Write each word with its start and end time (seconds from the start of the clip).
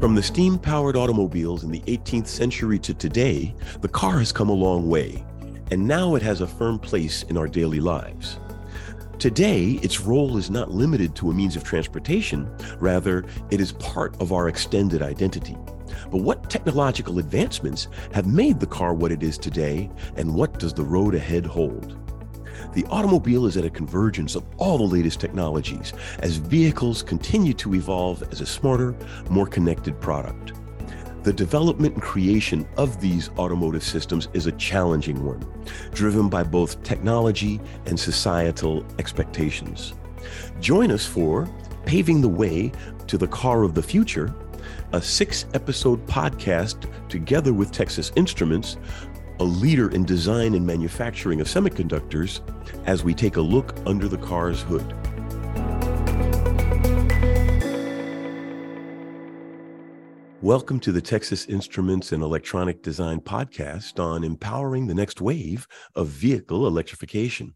From 0.00 0.14
the 0.14 0.22
steam 0.22 0.60
powered 0.60 0.94
automobiles 0.94 1.64
in 1.64 1.72
the 1.72 1.80
18th 1.80 2.28
century 2.28 2.78
to 2.78 2.94
today, 2.94 3.52
the 3.80 3.88
car 3.88 4.20
has 4.20 4.30
come 4.30 4.48
a 4.48 4.52
long 4.52 4.88
way, 4.88 5.24
and 5.72 5.88
now 5.88 6.14
it 6.14 6.22
has 6.22 6.40
a 6.40 6.46
firm 6.46 6.78
place 6.78 7.24
in 7.24 7.36
our 7.36 7.48
daily 7.48 7.80
lives. 7.80 8.38
Today, 9.18 9.72
its 9.82 9.98
role 9.98 10.36
is 10.36 10.50
not 10.50 10.70
limited 10.70 11.16
to 11.16 11.30
a 11.30 11.34
means 11.34 11.56
of 11.56 11.64
transportation, 11.64 12.48
rather, 12.78 13.24
it 13.50 13.60
is 13.60 13.72
part 13.72 14.14
of 14.20 14.32
our 14.32 14.48
extended 14.48 15.02
identity. 15.02 15.56
But 16.12 16.18
what 16.18 16.48
technological 16.48 17.18
advancements 17.18 17.88
have 18.12 18.28
made 18.28 18.60
the 18.60 18.66
car 18.66 18.94
what 18.94 19.10
it 19.10 19.24
is 19.24 19.36
today, 19.36 19.90
and 20.14 20.32
what 20.32 20.60
does 20.60 20.72
the 20.72 20.84
road 20.84 21.16
ahead 21.16 21.44
hold? 21.44 21.96
The 22.74 22.84
automobile 22.86 23.46
is 23.46 23.56
at 23.56 23.64
a 23.64 23.70
convergence 23.70 24.34
of 24.34 24.44
all 24.56 24.78
the 24.78 24.84
latest 24.84 25.20
technologies 25.20 25.92
as 26.20 26.36
vehicles 26.36 27.02
continue 27.02 27.54
to 27.54 27.74
evolve 27.74 28.22
as 28.30 28.40
a 28.40 28.46
smarter, 28.46 28.94
more 29.30 29.46
connected 29.46 30.00
product. 30.00 30.52
The 31.24 31.32
development 31.32 31.94
and 31.94 32.02
creation 32.02 32.66
of 32.76 33.00
these 33.00 33.28
automotive 33.38 33.82
systems 33.82 34.28
is 34.32 34.46
a 34.46 34.52
challenging 34.52 35.24
one, 35.24 35.44
driven 35.92 36.28
by 36.28 36.42
both 36.42 36.82
technology 36.84 37.60
and 37.86 37.98
societal 37.98 38.86
expectations. 38.98 39.94
Join 40.60 40.90
us 40.90 41.04
for 41.04 41.48
Paving 41.84 42.20
the 42.20 42.28
Way 42.28 42.72
to 43.08 43.18
the 43.18 43.28
Car 43.28 43.62
of 43.62 43.74
the 43.74 43.82
Future, 43.82 44.34
a 44.92 45.02
six 45.02 45.46
episode 45.54 46.06
podcast 46.06 46.90
together 47.08 47.52
with 47.52 47.72
Texas 47.72 48.12
Instruments 48.16 48.76
a 49.40 49.44
leader 49.44 49.88
in 49.92 50.04
design 50.04 50.54
and 50.54 50.66
manufacturing 50.66 51.40
of 51.40 51.46
semiconductors, 51.46 52.40
as 52.86 53.04
we 53.04 53.14
take 53.14 53.36
a 53.36 53.40
look 53.40 53.72
under 53.86 54.08
the 54.08 54.18
car's 54.18 54.62
hood. 54.62 54.92
Welcome 60.42 60.80
to 60.80 60.90
the 60.90 61.00
Texas 61.00 61.46
Instruments 61.46 62.10
and 62.10 62.20
Electronic 62.22 62.82
Design 62.82 63.20
podcast 63.20 64.02
on 64.02 64.24
empowering 64.24 64.88
the 64.88 64.94
next 64.94 65.20
wave 65.20 65.68
of 65.94 66.08
vehicle 66.08 66.66
electrification. 66.66 67.54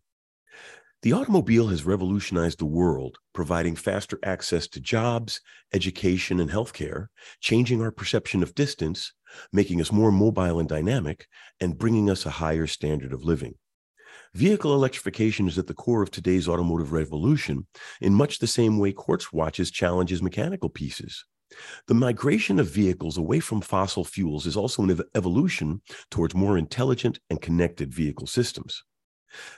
The 1.02 1.12
automobile 1.12 1.66
has 1.66 1.84
revolutionized 1.84 2.60
the 2.60 2.64
world, 2.64 3.18
providing 3.32 3.74
faster 3.74 4.20
access 4.22 4.68
to 4.68 4.78
jobs, 4.78 5.40
education, 5.72 6.38
and 6.38 6.48
healthcare, 6.48 7.08
changing 7.40 7.82
our 7.82 7.90
perception 7.90 8.40
of 8.40 8.54
distance, 8.54 9.12
making 9.52 9.80
us 9.80 9.90
more 9.90 10.12
mobile 10.12 10.60
and 10.60 10.68
dynamic, 10.68 11.26
and 11.58 11.76
bringing 11.76 12.08
us 12.08 12.24
a 12.24 12.30
higher 12.30 12.68
standard 12.68 13.12
of 13.12 13.24
living. 13.24 13.56
Vehicle 14.34 14.72
electrification 14.74 15.48
is 15.48 15.58
at 15.58 15.66
the 15.66 15.74
core 15.74 16.04
of 16.04 16.12
today's 16.12 16.46
automotive 16.46 16.92
revolution 16.92 17.66
in 18.00 18.14
much 18.14 18.38
the 18.38 18.46
same 18.46 18.78
way 18.78 18.92
quartz 18.92 19.32
watches 19.32 19.72
challenges 19.72 20.22
mechanical 20.22 20.68
pieces. 20.68 21.24
The 21.88 21.94
migration 21.94 22.60
of 22.60 22.70
vehicles 22.70 23.18
away 23.18 23.40
from 23.40 23.60
fossil 23.60 24.04
fuels 24.04 24.46
is 24.46 24.56
also 24.56 24.84
an 24.84 25.00
evolution 25.16 25.82
towards 26.12 26.36
more 26.36 26.56
intelligent 26.56 27.18
and 27.28 27.42
connected 27.42 27.92
vehicle 27.92 28.28
systems. 28.28 28.84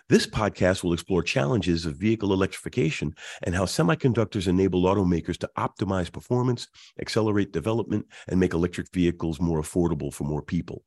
This 0.08 0.26
podcast 0.26 0.82
will 0.82 0.92
explore 0.92 1.22
challenges 1.22 1.86
of 1.86 1.96
vehicle 1.96 2.32
electrification 2.32 3.14
and 3.42 3.54
how 3.54 3.64
semiconductors 3.64 4.48
enable 4.48 4.82
automakers 4.82 5.38
to 5.38 5.50
optimize 5.56 6.12
performance, 6.12 6.68
accelerate 7.00 7.52
development, 7.52 8.06
and 8.28 8.38
make 8.38 8.54
electric 8.54 8.92
vehicles 8.92 9.40
more 9.40 9.60
affordable 9.60 10.12
for 10.12 10.24
more 10.24 10.42
people. 10.42 10.82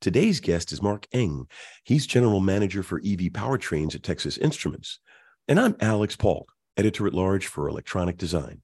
Today's 0.00 0.40
guest 0.40 0.72
is 0.72 0.82
Mark 0.82 1.06
Ng. 1.12 1.46
He's 1.84 2.06
general 2.06 2.40
manager 2.40 2.82
for 2.82 2.98
EV 2.98 3.30
powertrains 3.32 3.94
at 3.94 4.02
Texas 4.02 4.38
Instruments. 4.38 5.00
And 5.48 5.58
I'm 5.58 5.76
Alix 5.80 6.16
Paultre, 6.16 6.54
editor 6.76 7.06
at 7.06 7.14
large 7.14 7.46
for 7.46 7.68
electronic 7.68 8.16
design. 8.16 8.62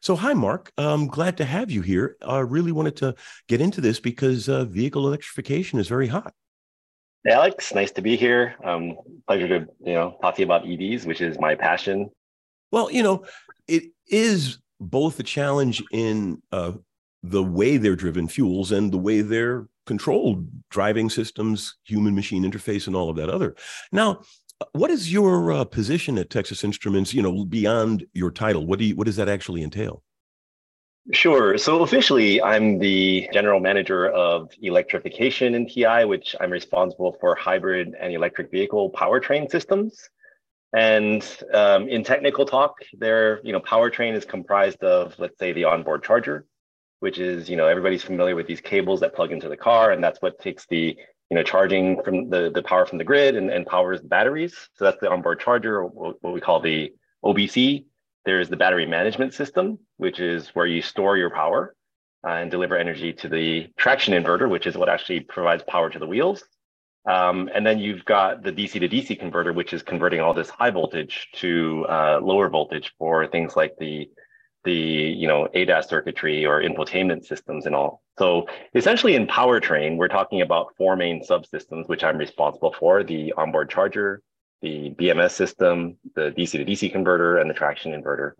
So, 0.00 0.16
hi, 0.16 0.34
Mark. 0.34 0.72
I'm 0.76 1.06
glad 1.06 1.36
to 1.36 1.44
have 1.44 1.70
you 1.70 1.80
here. 1.80 2.16
I 2.26 2.40
really 2.40 2.72
wanted 2.72 2.96
to 2.96 3.14
get 3.46 3.60
into 3.60 3.80
this 3.80 4.00
because 4.00 4.48
uh, 4.48 4.64
vehicle 4.64 5.06
electrification 5.06 5.78
is 5.78 5.86
very 5.86 6.08
hot. 6.08 6.34
Alix, 7.26 7.72
nice 7.74 7.92
to 7.92 8.02
be 8.02 8.16
here. 8.16 8.56
Um, 8.64 8.96
pleasure 9.26 9.48
to 9.48 9.66
you 9.84 9.94
know 9.94 10.18
talk 10.20 10.34
to 10.36 10.40
you 10.40 10.46
about 10.46 10.64
EVs, 10.64 11.06
which 11.06 11.20
is 11.20 11.38
my 11.38 11.54
passion. 11.54 12.10
Well, 12.72 12.90
you 12.90 13.02
know, 13.02 13.24
it 13.68 13.84
is 14.08 14.58
both 14.80 15.20
a 15.20 15.22
challenge 15.22 15.82
in 15.92 16.42
uh, 16.50 16.72
the 17.22 17.42
way 17.42 17.76
they're 17.76 17.96
driven 17.96 18.26
fuels 18.26 18.72
and 18.72 18.90
the 18.90 18.98
way 18.98 19.20
they're 19.20 19.68
controlled 19.86 20.48
driving 20.70 21.10
systems, 21.10 21.76
human 21.84 22.14
machine 22.14 22.44
interface, 22.44 22.86
and 22.86 22.96
all 22.96 23.10
of 23.10 23.16
that 23.16 23.28
other. 23.28 23.54
Now, 23.92 24.22
what 24.72 24.90
is 24.90 25.12
your 25.12 25.52
uh, 25.52 25.64
position 25.64 26.18
at 26.18 26.30
Texas 26.30 26.64
Instruments? 26.64 27.14
You 27.14 27.22
know, 27.22 27.44
beyond 27.44 28.06
your 28.14 28.30
title, 28.30 28.66
what 28.66 28.78
do 28.78 28.86
you, 28.86 28.96
what 28.96 29.06
does 29.06 29.16
that 29.16 29.28
actually 29.28 29.62
entail? 29.62 30.02
Sure. 31.10 31.58
So 31.58 31.82
officially, 31.82 32.40
I'm 32.40 32.78
the 32.78 33.28
general 33.32 33.58
manager 33.58 34.08
of 34.08 34.50
electrification 34.62 35.54
in 35.56 35.66
TI, 35.66 36.04
which 36.04 36.36
I'm 36.40 36.50
responsible 36.50 37.16
for 37.20 37.34
hybrid 37.34 37.94
and 37.98 38.12
electric 38.14 38.50
vehicle 38.52 38.90
powertrain 38.92 39.50
systems. 39.50 40.08
And 40.74 41.26
um, 41.52 41.88
in 41.88 42.04
technical 42.04 42.46
talk, 42.46 42.76
there, 42.98 43.40
you 43.42 43.52
know, 43.52 43.60
powertrain 43.60 44.14
is 44.14 44.24
comprised 44.24 44.82
of, 44.84 45.18
let's 45.18 45.38
say, 45.38 45.52
the 45.52 45.64
onboard 45.64 46.04
charger, 46.04 46.46
which 47.00 47.18
is, 47.18 47.50
you 47.50 47.56
know, 47.56 47.66
everybody's 47.66 48.02
familiar 48.04 48.36
with 48.36 48.46
these 48.46 48.60
cables 48.60 49.00
that 49.00 49.14
plug 49.14 49.32
into 49.32 49.48
the 49.48 49.56
car, 49.56 49.90
and 49.90 50.02
that's 50.02 50.22
what 50.22 50.38
takes 50.40 50.66
the, 50.66 50.96
you 51.30 51.34
know, 51.36 51.42
charging 51.42 52.00
from 52.02 52.30
the 52.30 52.50
the 52.54 52.62
power 52.62 52.86
from 52.86 52.98
the 52.98 53.04
grid 53.04 53.36
and, 53.36 53.50
and 53.50 53.66
powers 53.66 54.00
the 54.00 54.08
batteries. 54.08 54.54
So 54.74 54.84
that's 54.84 55.00
the 55.00 55.10
onboard 55.10 55.40
charger, 55.40 55.84
what 55.84 56.22
we 56.22 56.40
call 56.40 56.60
the 56.60 56.92
OBC. 57.24 57.86
There's 58.24 58.48
the 58.48 58.56
battery 58.56 58.86
management 58.86 59.34
system, 59.34 59.78
which 59.96 60.20
is 60.20 60.48
where 60.50 60.66
you 60.66 60.82
store 60.82 61.16
your 61.16 61.30
power 61.30 61.74
uh, 62.26 62.32
and 62.32 62.50
deliver 62.50 62.76
energy 62.76 63.12
to 63.14 63.28
the 63.28 63.68
traction 63.76 64.14
inverter, 64.14 64.48
which 64.48 64.66
is 64.66 64.76
what 64.76 64.88
actually 64.88 65.20
provides 65.20 65.62
power 65.64 65.90
to 65.90 65.98
the 65.98 66.06
wheels. 66.06 66.44
Um, 67.04 67.50
and 67.52 67.66
then 67.66 67.80
you've 67.80 68.04
got 68.04 68.44
the 68.44 68.52
DC 68.52 68.78
to 68.78 68.88
DC 68.88 69.18
converter, 69.18 69.52
which 69.52 69.72
is 69.72 69.82
converting 69.82 70.20
all 70.20 70.34
this 70.34 70.48
high 70.48 70.70
voltage 70.70 71.28
to 71.34 71.84
uh, 71.88 72.20
lower 72.22 72.48
voltage 72.48 72.92
for 72.98 73.26
things 73.26 73.56
like 73.56 73.74
the 73.78 74.08
the 74.64 74.72
you 74.72 75.26
know 75.26 75.48
ADAS 75.54 75.88
circuitry 75.88 76.46
or 76.46 76.62
infotainment 76.62 77.24
systems 77.24 77.66
and 77.66 77.74
all. 77.74 78.02
So 78.18 78.46
essentially 78.74 79.16
in 79.16 79.26
powertrain, 79.26 79.96
we're 79.96 80.06
talking 80.06 80.42
about 80.42 80.76
four 80.76 80.94
main 80.94 81.24
subsystems, 81.28 81.88
which 81.88 82.04
I'm 82.04 82.18
responsible 82.18 82.72
for: 82.78 83.02
the 83.02 83.32
onboard 83.36 83.70
charger, 83.70 84.22
the 84.62 84.94
BMS 84.98 85.32
system, 85.32 85.98
the 86.14 86.32
DC 86.36 86.52
to 86.52 86.64
DC 86.64 86.90
converter, 86.92 87.38
and 87.38 87.50
the 87.50 87.54
traction 87.54 87.92
inverter. 87.92 88.32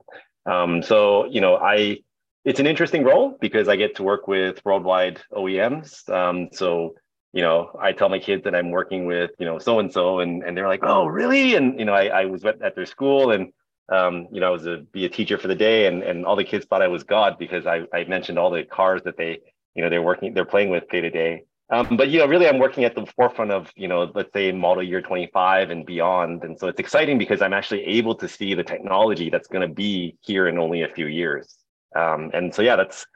Um, 0.46 0.82
so, 0.82 1.26
you 1.26 1.40
know, 1.40 1.56
I 1.56 1.98
it's 2.44 2.60
an 2.60 2.66
interesting 2.66 3.04
role 3.04 3.36
because 3.40 3.68
I 3.68 3.76
get 3.76 3.96
to 3.96 4.02
work 4.02 4.26
with 4.26 4.64
worldwide 4.64 5.20
OEMs. 5.32 6.08
Um, 6.08 6.48
so, 6.52 6.94
you 7.32 7.42
know, 7.42 7.70
I 7.80 7.92
tell 7.92 8.08
my 8.08 8.18
kids 8.18 8.44
that 8.44 8.54
I'm 8.54 8.70
working 8.70 9.06
with, 9.06 9.30
you 9.38 9.46
know, 9.46 9.58
so 9.58 9.78
and 9.78 9.92
so, 9.92 10.20
and 10.20 10.42
and 10.42 10.56
they're 10.56 10.68
like, 10.68 10.84
oh, 10.84 11.06
really? 11.06 11.54
And 11.56 11.78
you 11.78 11.84
know, 11.84 11.94
I, 11.94 12.06
I 12.06 12.24
was 12.26 12.44
at 12.44 12.74
their 12.74 12.86
school 12.86 13.32
and 13.32 13.52
um, 13.92 14.28
you 14.32 14.40
know, 14.40 14.46
I 14.46 14.50
was 14.50 14.66
a 14.66 14.78
be 14.92 15.04
a 15.04 15.08
teacher 15.08 15.38
for 15.38 15.48
the 15.48 15.54
day, 15.54 15.86
and 15.86 16.02
and 16.02 16.24
all 16.24 16.36
the 16.36 16.44
kids 16.44 16.64
thought 16.64 16.82
I 16.82 16.88
was 16.88 17.02
God 17.04 17.36
because 17.38 17.66
I 17.66 17.82
I 17.92 18.04
mentioned 18.04 18.38
all 18.38 18.50
the 18.50 18.64
cars 18.64 19.02
that 19.04 19.16
they 19.16 19.40
you 19.74 19.82
know 19.82 19.90
they're 19.90 20.02
working 20.02 20.34
they're 20.34 20.44
playing 20.44 20.70
with 20.70 20.88
day 20.88 21.00
to 21.00 21.10
day. 21.10 21.42
Um, 21.72 21.96
but 21.96 22.10
you 22.10 22.18
know, 22.18 22.26
really, 22.26 22.46
I'm 22.46 22.58
working 22.58 22.84
at 22.84 22.94
the 22.94 23.06
forefront 23.16 23.50
of 23.50 23.72
you 23.76 23.88
know, 23.88 24.12
let's 24.14 24.30
say 24.34 24.52
model 24.52 24.82
year 24.82 25.00
25 25.00 25.70
and 25.70 25.86
beyond, 25.86 26.44
and 26.44 26.58
so 26.58 26.68
it's 26.68 26.78
exciting 26.78 27.16
because 27.16 27.40
I'm 27.40 27.54
actually 27.54 27.82
able 27.84 28.14
to 28.16 28.28
see 28.28 28.52
the 28.52 28.62
technology 28.62 29.30
that's 29.30 29.48
going 29.48 29.66
to 29.66 29.74
be 29.74 30.16
here 30.20 30.48
in 30.48 30.58
only 30.58 30.82
a 30.82 30.88
few 30.88 31.06
years. 31.06 31.56
Um, 31.96 32.30
and 32.34 32.54
so 32.54 32.60
yeah, 32.60 32.76
that's 32.76 33.06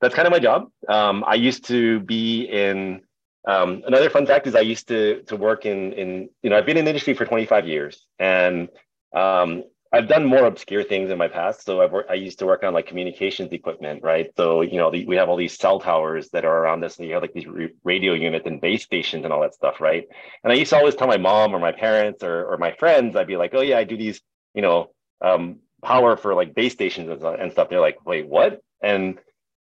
that's 0.00 0.14
kind 0.14 0.26
of 0.26 0.32
my 0.32 0.38
job. 0.38 0.70
Um, 0.88 1.22
I 1.26 1.34
used 1.34 1.66
to 1.66 2.00
be 2.00 2.44
in. 2.44 3.02
Um, 3.46 3.82
another 3.86 4.10
fun 4.10 4.26
fact 4.26 4.46
is 4.46 4.54
I 4.54 4.60
used 4.60 4.88
to 4.88 5.22
to 5.24 5.36
work 5.36 5.66
in 5.66 5.92
in 5.92 6.30
you 6.42 6.48
know 6.48 6.56
I've 6.56 6.66
been 6.66 6.78
in 6.78 6.86
the 6.86 6.90
industry 6.90 7.12
for 7.12 7.26
25 7.26 7.68
years, 7.68 8.06
and 8.18 8.68
um, 9.14 9.64
I've 9.92 10.08
done 10.08 10.26
more 10.26 10.44
obscure 10.44 10.84
things 10.84 11.10
in 11.10 11.16
my 11.16 11.28
past. 11.28 11.64
So 11.64 11.80
I've 11.80 11.92
I 12.10 12.14
used 12.14 12.38
to 12.40 12.46
work 12.46 12.62
on 12.62 12.74
like 12.74 12.86
communications 12.86 13.52
equipment, 13.52 14.02
right? 14.02 14.30
So 14.36 14.60
you 14.60 14.76
know 14.76 14.90
the, 14.90 15.06
we 15.06 15.16
have 15.16 15.28
all 15.28 15.36
these 15.36 15.58
cell 15.58 15.80
towers 15.80 16.28
that 16.30 16.44
are 16.44 16.58
around 16.58 16.84
us, 16.84 16.98
and 16.98 17.06
you 17.06 17.14
have 17.14 17.22
like 17.22 17.32
these 17.32 17.46
radio 17.84 18.12
units 18.12 18.46
and 18.46 18.60
base 18.60 18.82
stations 18.82 19.24
and 19.24 19.32
all 19.32 19.40
that 19.40 19.54
stuff, 19.54 19.80
right? 19.80 20.06
And 20.44 20.52
I 20.52 20.56
used 20.56 20.70
to 20.70 20.76
always 20.76 20.94
tell 20.94 21.08
my 21.08 21.16
mom 21.16 21.54
or 21.54 21.58
my 21.58 21.72
parents 21.72 22.22
or 22.22 22.52
or 22.52 22.58
my 22.58 22.72
friends, 22.72 23.16
I'd 23.16 23.26
be 23.26 23.36
like, 23.36 23.54
oh 23.54 23.62
yeah, 23.62 23.78
I 23.78 23.84
do 23.84 23.96
these, 23.96 24.20
you 24.54 24.62
know, 24.62 24.90
um, 25.22 25.60
power 25.82 26.16
for 26.16 26.34
like 26.34 26.54
base 26.54 26.72
stations 26.74 27.08
and, 27.08 27.22
and 27.22 27.52
stuff. 27.52 27.70
They're 27.70 27.80
like, 27.80 28.04
wait, 28.04 28.26
what? 28.26 28.60
And 28.82 29.18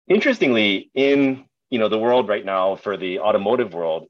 interestingly, 0.09 0.91
in 0.95 1.45
you 1.71 1.79
know 1.79 1.89
the 1.89 1.99
world 1.99 2.29
right 2.29 2.45
now 2.45 2.77
for 2.77 2.97
the 2.97 3.21
automotive 3.21 3.75
world, 3.75 4.09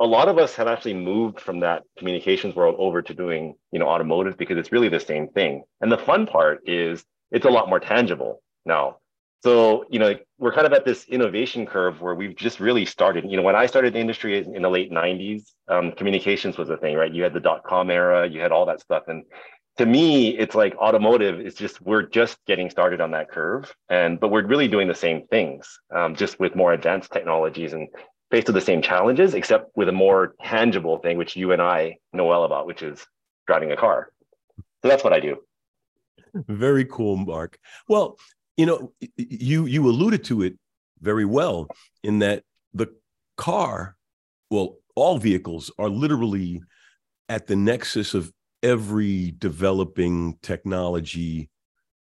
a 0.00 0.06
lot 0.06 0.28
of 0.28 0.38
us 0.38 0.54
have 0.54 0.68
actually 0.68 0.94
moved 0.94 1.40
from 1.40 1.60
that 1.60 1.82
communications 1.98 2.54
world 2.54 2.76
over 2.78 3.02
to 3.02 3.14
doing 3.14 3.54
you 3.72 3.78
know 3.78 3.88
automotive 3.88 4.36
because 4.36 4.58
it's 4.58 4.72
really 4.72 4.88
the 4.88 5.00
same 5.00 5.28
thing. 5.28 5.64
And 5.80 5.90
the 5.90 5.98
fun 5.98 6.26
part 6.26 6.60
is 6.66 7.04
it's 7.30 7.46
a 7.46 7.50
lot 7.50 7.68
more 7.68 7.80
tangible 7.80 8.42
now. 8.64 8.98
So 9.42 9.84
you 9.90 9.98
know 9.98 10.14
we're 10.38 10.52
kind 10.52 10.66
of 10.66 10.72
at 10.72 10.84
this 10.84 11.04
innovation 11.06 11.66
curve 11.66 12.00
where 12.00 12.14
we've 12.14 12.36
just 12.36 12.60
really 12.60 12.84
started. 12.84 13.24
You 13.28 13.36
know 13.36 13.42
when 13.42 13.56
i 13.56 13.66
started 13.66 13.94
the 13.94 14.00
industry 14.00 14.38
in 14.38 14.62
the 14.62 14.70
late 14.70 14.90
90s 14.92 15.42
um, 15.68 15.92
communications 15.92 16.58
was 16.58 16.70
a 16.70 16.76
thing 16.76 16.96
right? 16.96 17.12
You 17.12 17.22
had 17.22 17.34
the 17.34 17.40
dot 17.40 17.64
com 17.64 17.90
era 17.90 18.28
you 18.28 18.40
had 18.40 18.52
all 18.52 18.66
that 18.66 18.80
stuff. 18.80 19.04
And 19.08 19.24
to 19.78 19.86
me, 19.86 20.36
it's 20.36 20.56
like 20.56 20.76
automotive 20.76 21.40
is 21.40 21.54
just 21.54 21.80
we're 21.80 22.02
just 22.02 22.36
getting 22.46 22.68
started 22.68 23.00
on 23.00 23.12
that 23.12 23.30
curve, 23.30 23.72
and 23.88 24.18
but 24.18 24.28
we're 24.28 24.44
really 24.44 24.66
doing 24.66 24.88
the 24.88 24.94
same 24.94 25.26
things, 25.28 25.78
um, 25.94 26.16
just 26.16 26.40
with 26.40 26.56
more 26.56 26.72
advanced 26.72 27.12
technologies 27.12 27.72
and 27.72 27.88
faced 28.30 28.46
with 28.46 28.54
the 28.54 28.60
same 28.60 28.82
challenges, 28.82 29.34
except 29.34 29.76
with 29.76 29.88
a 29.88 29.92
more 29.92 30.34
tangible 30.42 30.98
thing, 30.98 31.16
which 31.16 31.36
you 31.36 31.52
and 31.52 31.62
I 31.62 31.96
know 32.12 32.26
well 32.26 32.44
about, 32.44 32.66
which 32.66 32.82
is 32.82 33.06
driving 33.46 33.72
a 33.72 33.76
car. 33.76 34.10
So 34.82 34.88
that's 34.88 35.02
what 35.02 35.12
I 35.12 35.20
do. 35.20 35.38
Very 36.34 36.84
cool, 36.84 37.16
Mark. 37.16 37.58
Well, 37.88 38.18
you 38.56 38.66
know, 38.66 38.92
you 39.16 39.66
you 39.66 39.88
alluded 39.88 40.24
to 40.24 40.42
it 40.42 40.58
very 41.00 41.24
well 41.24 41.68
in 42.02 42.18
that 42.18 42.42
the 42.74 42.88
car, 43.36 43.96
well, 44.50 44.76
all 44.94 45.18
vehicles 45.18 45.70
are 45.78 45.88
literally 45.88 46.60
at 47.28 47.46
the 47.46 47.56
nexus 47.56 48.14
of 48.14 48.32
every 48.62 49.32
developing 49.38 50.36
technology 50.42 51.48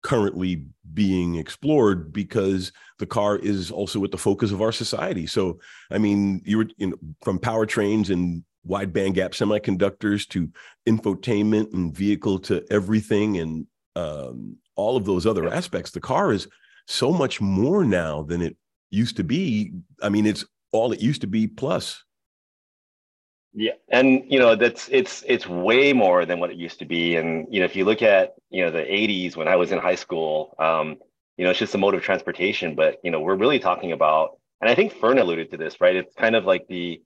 currently 0.01 0.65
being 0.93 1.35
explored 1.35 2.11
because 2.13 2.71
the 2.99 3.05
car 3.05 3.37
is 3.37 3.71
also 3.71 4.03
at 4.03 4.11
the 4.11 4.17
focus 4.17 4.51
of 4.51 4.61
our 4.61 4.71
society. 4.71 5.27
So, 5.27 5.59
I 5.91 5.97
mean, 5.97 6.41
you 6.45 6.57
were 6.57 6.67
you 6.77 6.87
know, 6.87 6.97
from 7.21 7.39
powertrains 7.39 8.09
and 8.09 8.43
wide 8.63 8.93
bandgap 8.93 9.31
semiconductors 9.31 10.27
to 10.29 10.49
infotainment 10.87 11.73
and 11.73 11.95
vehicle 11.95 12.39
to 12.39 12.65
everything 12.71 13.37
and 13.37 13.67
um, 13.95 14.57
all 14.75 14.95
of 14.95 15.05
those 15.05 15.25
other 15.25 15.47
aspects. 15.47 15.91
The 15.91 15.99
car 15.99 16.31
is 16.31 16.47
so 16.87 17.11
much 17.11 17.41
more 17.41 17.83
now 17.83 18.23
than 18.23 18.41
it 18.41 18.57
used 18.89 19.17
to 19.17 19.23
be. 19.23 19.73
I 20.01 20.09
mean, 20.09 20.25
it's 20.25 20.45
all 20.71 20.91
it 20.91 21.01
used 21.01 21.21
to 21.21 21.27
be 21.27 21.47
plus. 21.47 22.03
Yeah, 23.59 23.73
and 23.89 24.23
you 24.31 24.39
know 24.39 24.55
that's 24.55 24.87
it's 24.89 25.21
it's 25.27 25.45
way 25.45 25.91
more 25.91 26.25
than 26.25 26.39
what 26.39 26.49
it 26.49 26.55
used 26.55 26.79
to 26.79 26.85
be. 26.85 27.17
And 27.17 27.45
you 27.53 27.59
know, 27.59 27.65
if 27.65 27.75
you 27.75 27.83
look 27.83 28.01
at 28.01 28.35
you 28.49 28.63
know 28.63 28.71
the 28.71 28.79
'80s 28.83 29.35
when 29.35 29.49
I 29.49 29.57
was 29.57 29.73
in 29.73 29.79
high 29.79 29.95
school, 29.95 30.55
um, 30.59 30.95
you 31.35 31.43
know, 31.43 31.49
it's 31.49 31.59
just 31.59 31.75
a 31.75 31.77
mode 31.77 31.93
of 31.93 32.01
transportation. 32.01 32.73
But 32.73 32.99
you 33.03 33.11
know, 33.11 33.19
we're 33.19 33.35
really 33.35 33.59
talking 33.59 33.91
about, 33.91 34.37
and 34.61 34.69
I 34.69 34.75
think 34.75 34.93
Fern 34.93 35.19
alluded 35.19 35.51
to 35.51 35.57
this, 35.57 35.81
right? 35.81 35.93
It's 35.97 36.15
kind 36.15 36.37
of 36.37 36.45
like 36.45 36.67
the 36.69 37.01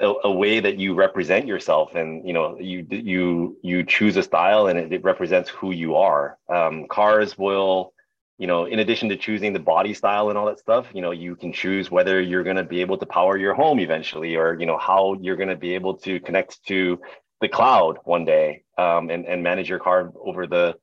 a, 0.00 0.14
a, 0.24 0.32
way 0.32 0.60
that 0.60 0.78
you 0.78 0.94
represent 0.94 1.46
yourself 1.46 1.94
and 1.94 2.26
you 2.26 2.32
know 2.32 2.58
you 2.58 2.86
you 2.90 3.58
you 3.62 3.84
choose 3.84 4.16
a 4.16 4.22
style 4.22 4.68
and 4.68 4.78
it, 4.78 4.92
it 4.92 5.04
represents 5.04 5.50
who 5.50 5.72
you 5.72 5.96
are 5.96 6.38
um, 6.48 6.86
cars 6.88 7.36
will 7.38 7.92
you 8.40 8.46
know 8.46 8.64
in 8.64 8.78
addition 8.78 9.08
to 9.10 9.16
choosing 9.16 9.52
the 9.52 9.64
body 9.74 9.94
style 9.94 10.30
and 10.30 10.38
all 10.38 10.46
that 10.46 10.58
stuff 10.58 10.86
you 10.94 11.02
know 11.02 11.12
you 11.12 11.36
can 11.36 11.52
choose 11.52 11.90
whether 11.90 12.20
you're 12.20 12.42
going 12.42 12.56
to 12.56 12.64
be 12.64 12.80
able 12.80 12.98
to 12.98 13.06
power 13.06 13.36
your 13.36 13.54
home 13.54 13.78
eventually 13.78 14.34
or 14.34 14.58
you 14.58 14.66
know 14.66 14.78
how 14.78 15.14
you're 15.20 15.36
going 15.36 15.54
to 15.56 15.62
be 15.68 15.74
able 15.74 15.94
to 15.94 16.18
connect 16.20 16.64
to 16.64 16.98
the 17.42 17.48
cloud 17.48 17.98
one 18.04 18.24
day 18.24 18.62
um, 18.78 19.10
and, 19.10 19.26
and 19.26 19.42
manage 19.42 19.68
your 19.68 19.78
car 19.78 20.10
over 20.16 20.46
the 20.46 20.74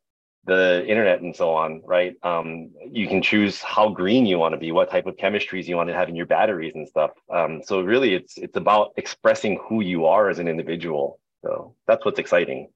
the 0.45 0.85
internet 0.87 1.19
and 1.21 1.35
so 1.35 1.53
on, 1.53 1.81
right? 1.85 2.15
Um, 2.23 2.71
you 2.89 3.05
can 3.05 3.21
choose 3.21 3.61
how 3.61 3.89
green 3.89 4.25
you 4.25 4.39
want 4.39 4.53
to 4.53 4.57
be, 4.57 4.71
what 4.71 4.89
type 4.89 5.05
of 5.05 5.17
chemistries 5.17 5.67
you 5.67 5.75
want 5.75 5.89
to 5.89 5.93
have 5.93 6.07
in 6.07 6.15
your 6.15 6.25
batteries 6.25 6.73
and 6.73 6.87
stuff. 6.87 7.11
Um, 7.29 7.61
so 7.65 7.81
really, 7.81 8.13
it's 8.13 8.37
it's 8.37 8.55
about 8.55 8.93
expressing 8.95 9.59
who 9.67 9.81
you 9.81 10.05
are 10.05 10.29
as 10.29 10.39
an 10.39 10.47
individual. 10.47 11.19
So 11.43 11.75
that's 11.85 12.05
what's 12.05 12.17
exciting. 12.17 12.69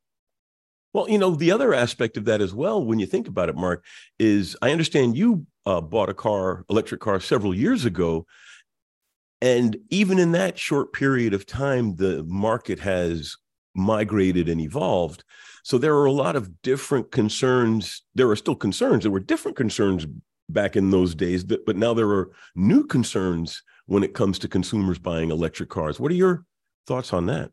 Well, 0.94 1.10
you 1.10 1.18
know, 1.18 1.36
the 1.36 1.52
other 1.52 1.74
aspect 1.74 2.18
of 2.18 2.26
that 2.26 2.42
as 2.42 2.54
well, 2.54 2.84
when 2.84 3.00
you 3.00 3.06
think 3.06 3.28
about 3.28 3.50
it, 3.50 3.56
Mark, 3.56 3.86
is 4.20 4.58
I 4.62 4.72
understand 4.72 5.18
you 5.18 5.46
uh, 5.66 5.80
bought 5.80 6.10
a 6.10 6.14
car, 6.14 6.66
electric 6.70 7.00
car, 7.00 7.20
several 7.20 7.56
years 7.56 7.86
ago. 7.86 8.26
And 9.42 9.78
even 9.90 10.20
in 10.20 10.34
that 10.34 10.60
short 10.60 10.94
period 10.94 11.34
of 11.34 11.46
time, 11.46 11.96
the 11.96 12.24
market 12.26 12.80
has 12.80 13.36
migrated 13.74 14.50
and 14.50 14.60
evolved. 14.60 15.24
So 15.64 15.78
there 15.78 15.96
are 15.96 16.06
a 16.06 16.12
lot 16.12 16.36
of 16.36 16.62
different 16.62 17.12
concerns. 17.12 18.04
There 18.14 18.30
are 18.30 18.36
still 18.36 18.56
concerns. 18.56 19.04
There 19.04 19.12
were 19.12 19.20
different 19.20 19.58
concerns 19.58 20.06
back 20.50 20.76
in 20.76 20.92
those 20.92 21.16
days, 21.16 21.44
but 21.44 21.78
now 21.78 21.94
there 21.94 22.10
are 22.10 22.32
new 22.56 22.86
concerns 22.86 23.64
when 23.86 24.04
it 24.04 24.14
comes 24.14 24.38
to 24.40 24.48
consumers 24.48 25.00
buying 25.00 25.32
electric 25.32 25.70
cars. 25.70 26.00
What 26.00 26.12
are 26.12 26.16
your 26.16 26.46
thoughts 26.86 27.14
on 27.14 27.28
that? 27.28 27.52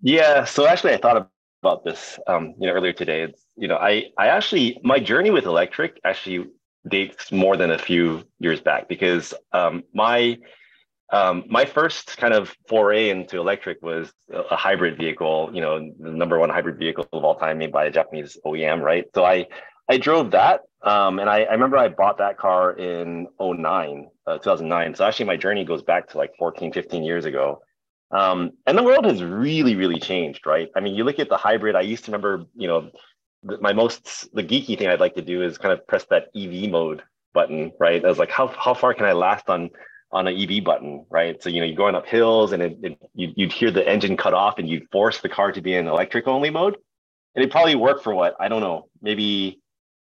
Yeah, 0.00 0.44
so 0.44 0.66
actually, 0.66 0.94
I 0.94 0.96
thought 0.96 1.28
about 1.62 1.84
this, 1.84 2.18
um, 2.26 2.54
you 2.58 2.66
know, 2.66 2.72
earlier 2.72 2.92
today. 2.92 3.32
You 3.56 3.68
know, 3.68 3.76
I 3.76 4.06
I 4.18 4.28
actually 4.28 4.80
my 4.82 4.98
journey 4.98 5.30
with 5.30 5.44
electric 5.44 6.00
actually 6.04 6.46
dates 6.88 7.30
more 7.30 7.56
than 7.56 7.70
a 7.70 7.78
few 7.78 8.24
years 8.38 8.60
back 8.60 8.88
because 8.88 9.34
um, 9.52 9.84
my 9.92 10.38
um, 11.12 11.44
my 11.48 11.64
first 11.64 12.16
kind 12.16 12.32
of 12.32 12.54
foray 12.68 13.10
into 13.10 13.38
electric 13.38 13.82
was 13.82 14.12
a 14.32 14.54
hybrid 14.56 14.96
vehicle, 14.96 15.50
you 15.52 15.60
know, 15.60 15.92
the 15.98 16.10
number 16.10 16.38
one 16.38 16.50
hybrid 16.50 16.78
vehicle 16.78 17.06
of 17.12 17.24
all 17.24 17.34
time 17.34 17.58
made 17.58 17.72
by 17.72 17.86
a 17.86 17.90
Japanese 17.90 18.38
OEM, 18.46 18.80
right? 18.80 19.06
So 19.14 19.24
I 19.24 19.46
I 19.88 19.98
drove 19.98 20.30
that, 20.30 20.60
um, 20.82 21.18
and 21.18 21.28
I, 21.28 21.42
I, 21.42 21.52
remember 21.52 21.76
I 21.76 21.88
bought 21.88 22.18
that 22.18 22.38
car 22.38 22.72
in 22.72 23.26
09, 23.40 24.08
uh, 24.24 24.38
2009. 24.38 24.94
So 24.94 25.04
actually, 25.04 25.26
my 25.26 25.36
journey 25.36 25.64
goes 25.64 25.82
back 25.82 26.08
to 26.10 26.16
like 26.16 26.30
14, 26.38 26.72
15 26.72 27.02
years 27.02 27.24
ago. 27.24 27.60
Um, 28.10 28.52
and 28.66 28.76
the 28.76 28.82
world 28.82 29.04
has 29.04 29.22
really, 29.22 29.76
really 29.76 30.00
changed, 30.00 30.46
right? 30.46 30.68
I 30.76 30.80
mean, 30.80 30.94
you 30.94 31.04
look 31.04 31.18
at 31.18 31.28
the 31.28 31.36
hybrid. 31.36 31.76
I 31.76 31.82
used 31.82 32.04
to 32.06 32.10
remember, 32.10 32.44
you 32.56 32.66
know, 32.66 32.90
my 33.42 33.72
most 33.72 34.28
the 34.34 34.42
geeky 34.42 34.76
thing 34.76 34.88
I'd 34.88 35.00
like 35.00 35.14
to 35.14 35.22
do 35.22 35.42
is 35.42 35.58
kind 35.58 35.72
of 35.72 35.86
press 35.86 36.04
that 36.10 36.28
EV 36.36 36.70
mode 36.70 37.02
button, 37.32 37.72
right? 37.78 38.04
I 38.04 38.08
was 38.08 38.18
like, 38.18 38.30
how 38.30 38.48
how 38.48 38.74
far 38.74 38.94
can 38.94 39.06
I 39.06 39.12
last 39.12 39.48
on 39.48 39.70
on 40.12 40.26
an 40.26 40.36
EV 40.36 40.64
button, 40.64 41.06
right? 41.08 41.42
So 41.42 41.48
you 41.48 41.60
know 41.60 41.66
you're 41.66 41.76
going 41.76 41.94
up 41.94 42.06
hills 42.06 42.52
and 42.52 42.62
it, 42.62 42.78
it, 42.82 42.98
you'd, 43.14 43.34
you'd 43.36 43.52
hear 43.52 43.70
the 43.70 43.86
engine 43.86 44.16
cut 44.16 44.34
off 44.34 44.58
and 44.58 44.68
you'd 44.68 44.90
force 44.90 45.20
the 45.20 45.28
car 45.28 45.52
to 45.52 45.60
be 45.60 45.74
in 45.74 45.86
electric 45.86 46.26
only 46.26 46.50
mode, 46.50 46.76
and 47.34 47.44
it 47.44 47.50
probably 47.50 47.76
worked 47.76 48.04
for 48.04 48.14
what 48.14 48.34
I 48.40 48.48
don't 48.48 48.60
know, 48.60 48.88
maybe 49.00 49.60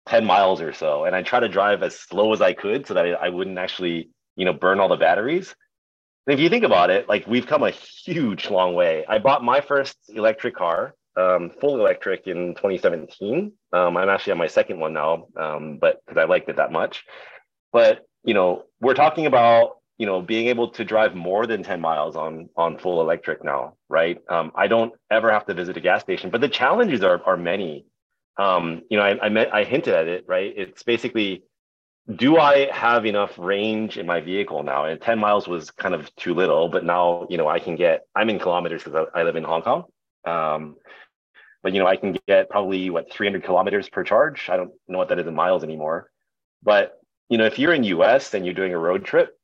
10 0.08 0.24
miles 0.24 0.60
or 0.60 0.72
so. 0.72 1.04
And 1.04 1.14
I 1.14 1.22
try 1.22 1.40
to 1.40 1.48
drive 1.48 1.82
as 1.82 1.98
slow 1.98 2.32
as 2.32 2.40
I 2.40 2.54
could 2.54 2.86
so 2.86 2.94
that 2.94 3.06
I, 3.06 3.10
I 3.10 3.28
wouldn't 3.28 3.58
actually 3.58 4.10
you 4.36 4.44
know 4.44 4.52
burn 4.52 4.80
all 4.80 4.88
the 4.88 4.96
batteries. 4.96 5.54
If 6.26 6.38
you 6.38 6.48
think 6.48 6.64
about 6.64 6.90
it, 6.90 7.08
like 7.08 7.26
we've 7.26 7.46
come 7.46 7.62
a 7.62 7.70
huge 7.70 8.50
long 8.50 8.74
way. 8.74 9.04
I 9.08 9.18
bought 9.18 9.42
my 9.42 9.60
first 9.60 9.96
electric 10.08 10.54
car, 10.54 10.94
um, 11.16 11.50
full 11.60 11.80
electric 11.80 12.26
in 12.26 12.54
2017. 12.54 13.52
Um, 13.72 13.96
I'm 13.96 14.08
actually 14.08 14.32
on 14.32 14.38
my 14.38 14.46
second 14.46 14.78
one 14.78 14.92
now, 14.92 15.26
um, 15.36 15.78
but 15.80 16.00
because 16.06 16.20
I 16.20 16.24
liked 16.24 16.48
it 16.48 16.56
that 16.56 16.72
much. 16.72 17.04
But 17.72 18.06
you 18.22 18.34
know, 18.34 18.64
we're 18.80 18.94
talking 18.94 19.26
about 19.26 19.80
you 20.00 20.06
know 20.06 20.22
being 20.22 20.48
able 20.48 20.70
to 20.70 20.82
drive 20.82 21.14
more 21.14 21.46
than 21.46 21.62
10 21.62 21.78
miles 21.80 22.16
on 22.16 22.48
on 22.56 22.78
full 22.78 23.02
electric 23.02 23.44
now 23.44 23.74
right 23.90 24.18
um, 24.30 24.50
i 24.54 24.66
don't 24.66 24.94
ever 25.10 25.30
have 25.30 25.44
to 25.44 25.52
visit 25.52 25.76
a 25.76 25.80
gas 25.80 26.00
station 26.00 26.30
but 26.30 26.40
the 26.40 26.48
challenges 26.48 27.04
are, 27.04 27.22
are 27.26 27.36
many 27.36 27.84
um, 28.38 28.80
you 28.88 28.96
know 28.96 29.04
I, 29.04 29.26
I, 29.26 29.28
met, 29.28 29.54
I 29.54 29.64
hinted 29.64 29.92
at 29.92 30.08
it 30.08 30.24
right 30.26 30.52
it's 30.56 30.82
basically 30.82 31.44
do 32.16 32.38
i 32.38 32.70
have 32.72 33.06
enough 33.06 33.32
range 33.38 33.98
in 33.98 34.06
my 34.06 34.20
vehicle 34.20 34.62
now 34.62 34.84
and 34.84 35.00
10 35.00 35.18
miles 35.18 35.46
was 35.46 35.70
kind 35.70 35.94
of 35.94 36.14
too 36.16 36.34
little 36.34 36.68
but 36.68 36.84
now 36.84 37.26
you 37.30 37.36
know 37.36 37.48
i 37.48 37.58
can 37.58 37.76
get 37.76 38.06
i'm 38.14 38.30
in 38.30 38.38
kilometers 38.38 38.82
because 38.82 39.06
I, 39.14 39.20
I, 39.20 39.22
live 39.22 39.36
in 39.36 39.44
hong 39.44 39.62
kong 39.62 39.84
um, 40.24 40.76
but 41.62 41.72
you 41.72 41.80
know 41.80 41.86
i 41.86 41.96
can 41.96 42.18
get 42.26 42.48
probably 42.48 42.90
what 42.90 43.12
300 43.12 43.44
kilometers 43.44 43.88
per 43.88 44.04
charge 44.04 44.48
i 44.48 44.56
don't 44.56 44.72
know 44.88 44.98
what 44.98 45.08
that 45.08 45.18
is 45.18 45.26
in 45.26 45.34
miles 45.34 45.62
anymore 45.62 46.10
but 46.62 46.98
you 47.28 47.38
know 47.38 47.46
if 47.46 47.58
you're 47.58 47.74
in 47.74 47.84
us 47.84 48.34
and 48.34 48.44
you're 48.44 48.54
doing 48.54 48.74
a 48.74 48.78
road 48.78 49.04
trip 49.04 49.36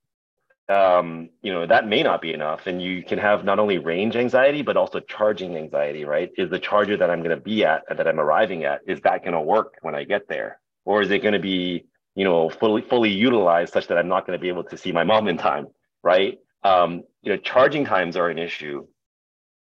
um, 0.69 1.31
you 1.43 1.53
know, 1.53 1.67
that 1.67 1.87
may 1.87 2.03
not 2.03 2.21
be 2.21 2.33
enough. 2.33 2.67
And 2.67 2.83
you 2.83 3.03
can 3.03 3.19
have 3.19 3.45
not 3.45 3.59
only 3.59 3.79
range 3.79 4.17
anxiety, 4.17 4.63
but 4.63 4.77
also 4.77 5.01
charging 5.01 5.57
anxiety, 5.57 6.05
right? 6.05 6.31
Is 6.37 6.51
the 6.51 6.59
charger 6.59 6.97
that 6.97 7.11
I'm 7.11 7.21
going 7.21 7.37
to 7.37 7.43
be 7.43 7.65
at, 7.65 7.85
that 7.89 8.07
I'm 8.07 8.19
arriving 8.19 8.65
at, 8.65 8.81
is 8.87 9.01
that 9.03 9.23
going 9.23 9.35
to 9.35 9.41
work 9.41 9.75
when 9.83 9.95
I 9.95 10.05
get 10.05 10.29
there? 10.29 10.59
Or 10.85 11.03
is 11.03 11.11
it 11.11 11.23
going 11.23 11.35
to 11.35 11.41
be, 11.41 11.87
you 12.17 12.25
know, 12.25 12.49
fully, 12.49 12.83
fully 12.83 13.11
utilized 13.11 13.73
such 13.73 13.87
that 13.89 13.99
I'm 13.99 14.09
not 14.09 14.27
going 14.27 14.37
to 14.37 14.43
be 14.43 14.49
able 14.49 14.65
to 14.65 14.77
see 14.77 14.91
my 14.91 15.05
mom 15.05 15.29
in 15.29 15.37
time, 15.37 15.69
right? 16.03 16.39
Um, 16.65 17.05
you 17.23 17.31
know, 17.31 17.37
charging 17.37 17.85
times 17.85 18.17
are 18.17 18.29
an 18.29 18.39
issue. 18.39 18.87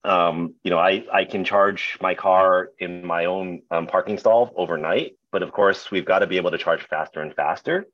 Um, 0.05 0.55
you 0.63 0.71
know, 0.71 0.79
I, 0.79 1.05
I 1.13 1.25
can 1.25 1.45
charge 1.45 1.99
my 2.01 2.15
car 2.15 2.71
in 2.79 3.05
my 3.05 3.25
own 3.25 3.63
um, 3.71 3.87
parking 3.87 4.19
stall 4.19 4.53
overnight, 4.57 5.17
but 5.33 5.43
of 5.43 5.51
course, 5.51 5.91
we've 5.91 6.05
got 6.05 6.21
to 6.21 6.27
be 6.27 6.37
able 6.37 6.53
to 6.53 6.59
charge 6.59 6.83
faster 6.87 7.21
and 7.21 7.35
faster. 7.35 7.87